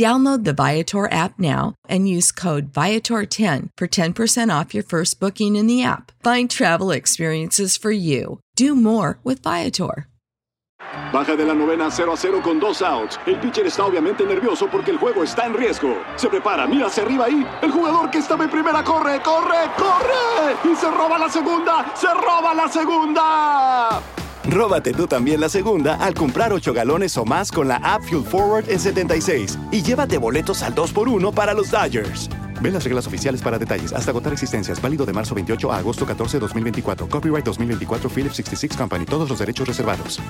Download 0.00 0.44
the 0.44 0.54
Viator 0.54 1.12
app 1.12 1.38
now 1.38 1.74
and 1.86 2.08
use 2.08 2.32
code 2.32 2.72
Viator10 2.72 3.68
for 3.76 3.86
10% 3.86 4.48
off 4.48 4.72
your 4.72 4.82
first 4.82 5.20
booking 5.20 5.56
in 5.56 5.66
the 5.66 5.82
app. 5.82 6.10
Find 6.22 6.48
travel 6.48 6.90
experiences 6.90 7.76
for 7.76 7.90
you. 7.90 8.40
Do 8.56 8.74
more 8.74 9.18
with 9.24 9.42
Viator. 9.42 10.06
Baja 11.12 11.36
de 11.36 11.44
la 11.44 11.52
novena 11.52 11.90
0 11.90 12.14
a 12.14 12.16
0 12.16 12.40
con 12.42 12.58
dos 12.58 12.80
outs. 12.80 13.18
El 13.26 13.38
pitcher 13.40 13.66
está 13.66 13.84
obviamente 13.84 14.24
nervioso 14.24 14.70
porque 14.70 14.90
el 14.90 14.96
juego 14.96 15.22
está 15.22 15.44
en 15.44 15.52
riesgo. 15.52 16.02
Se 16.16 16.30
prepara, 16.30 16.66
mira 16.66 16.86
hacia 16.86 17.02
arriba 17.02 17.26
ahí. 17.26 17.46
El 17.60 17.70
jugador 17.70 18.10
que 18.10 18.20
estaba 18.20 18.44
en 18.44 18.50
primera 18.50 18.82
corre, 18.82 19.20
corre, 19.20 19.68
corre. 19.76 20.56
Y 20.64 20.74
se 20.76 20.90
roba 20.90 21.18
la 21.18 21.28
segunda, 21.28 21.92
se 21.94 22.08
roba 22.14 22.54
la 22.54 22.68
segunda. 22.68 24.02
Róbate 24.48 24.92
tú 24.92 25.06
también 25.06 25.40
la 25.40 25.48
segunda 25.48 25.96
al 25.96 26.14
comprar 26.14 26.52
8 26.52 26.72
galones 26.72 27.16
o 27.16 27.24
más 27.24 27.52
con 27.52 27.68
la 27.68 27.76
app 27.76 28.02
Fuel 28.02 28.24
Forward 28.24 28.68
en 28.68 28.80
76 28.80 29.58
y 29.70 29.82
llévate 29.82 30.18
boletos 30.18 30.62
al 30.62 30.74
2x1 30.74 31.32
para 31.34 31.54
los 31.54 31.70
Dodgers. 31.70 32.28
Ve 32.60 32.70
las 32.70 32.84
reglas 32.84 33.06
oficiales 33.06 33.42
para 33.42 33.58
detalles. 33.58 33.92
Hasta 33.92 34.10
agotar 34.10 34.32
existencias. 34.32 34.80
Válido 34.80 35.06
de 35.06 35.12
marzo 35.12 35.34
28 35.34 35.72
a 35.72 35.78
agosto 35.78 36.06
14, 36.06 36.38
2024. 36.38 37.08
Copyright 37.08 37.44
2024 37.44 38.10
Philips 38.10 38.36
66 38.36 38.76
Company. 38.76 39.06
Todos 39.06 39.28
los 39.28 39.38
derechos 39.38 39.66
reservados. 39.66 40.20